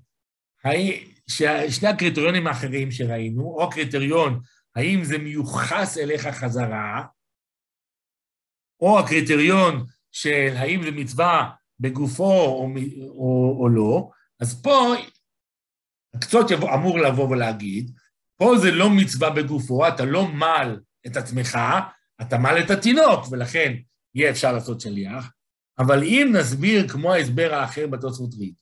[1.70, 4.40] שני הקריטריונים האחרים שראינו, או קריטריון,
[4.76, 7.04] האם זה מיוחס אליך חזרה,
[8.80, 11.50] או הקריטריון של האם זה מצווה
[11.80, 12.70] בגופו או,
[13.10, 14.10] או, או לא,
[14.40, 14.94] אז פה
[16.14, 17.92] הקצות יבוא, אמור לבוא ולהגיד,
[18.38, 21.58] פה זה לא מצווה בגופו, אתה לא מל את עצמך,
[22.22, 23.74] אתה מל את התינוק, ולכן
[24.16, 25.32] יהיה אפשר לעשות שליח.
[25.80, 28.54] אבל אם נסביר כמו ההסבר האחר בתוספות ריד,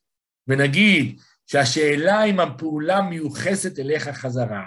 [0.48, 4.64] ונגיד שהשאלה אם הפעולה מיוחסת אליך חזרה,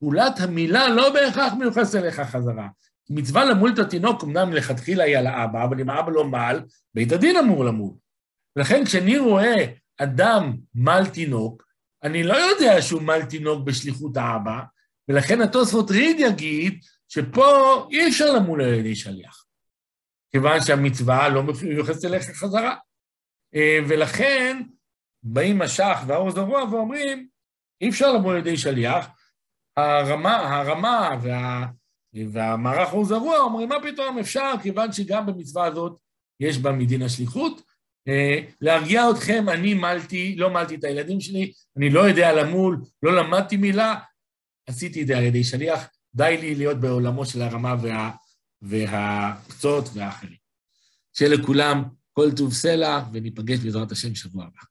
[0.00, 2.68] פעולת המילה לא בהכרח מיוחסת אליך חזרה.
[3.10, 6.60] מצווה למול את התינוק, אמנם מלכתחילה היא על האבא, אבל אם האבא לא מל,
[6.94, 7.94] בית הדין אמור למול.
[8.56, 9.66] ולכן כשאני רואה
[9.98, 11.62] אדם מל תינוק,
[12.02, 14.60] אני לא יודע שהוא מל תינוק בשליחות האבא,
[15.08, 16.78] ולכן התוספות ריד יגיד
[17.08, 19.39] שפה אי אפשר למול על ידי שליח,
[20.32, 22.76] כיוון שהמצווה לא מיוחסת אליך חזרה.
[23.54, 24.62] אה, ולכן
[25.22, 27.28] באים משך והאור זרוע ואומרים,
[27.80, 29.06] אי אפשר למול על ידי שליח,
[29.76, 31.66] הרמה, הרמה וה...
[32.32, 35.98] והמערך הוא זרוע, אומרים, מה פתאום אפשר, כיוון שגם במצווה הזאת
[36.40, 37.62] יש בה מדין השליחות.
[38.08, 43.16] אה, להרגיע אתכם, אני מלתי, לא מלתי את הילדים שלי, אני לא יודע למול, לא
[43.16, 43.94] למדתי מילה,
[44.68, 48.10] עשיתי את זה על ידי שליח, די לי להיות בעולמו של הרמה וה,
[48.62, 50.36] והקצות והאחרים.
[51.12, 51.82] שיהיה לכולם
[52.12, 54.69] כל טוב סלע, וניפגש בעזרת השם שבוע הבא.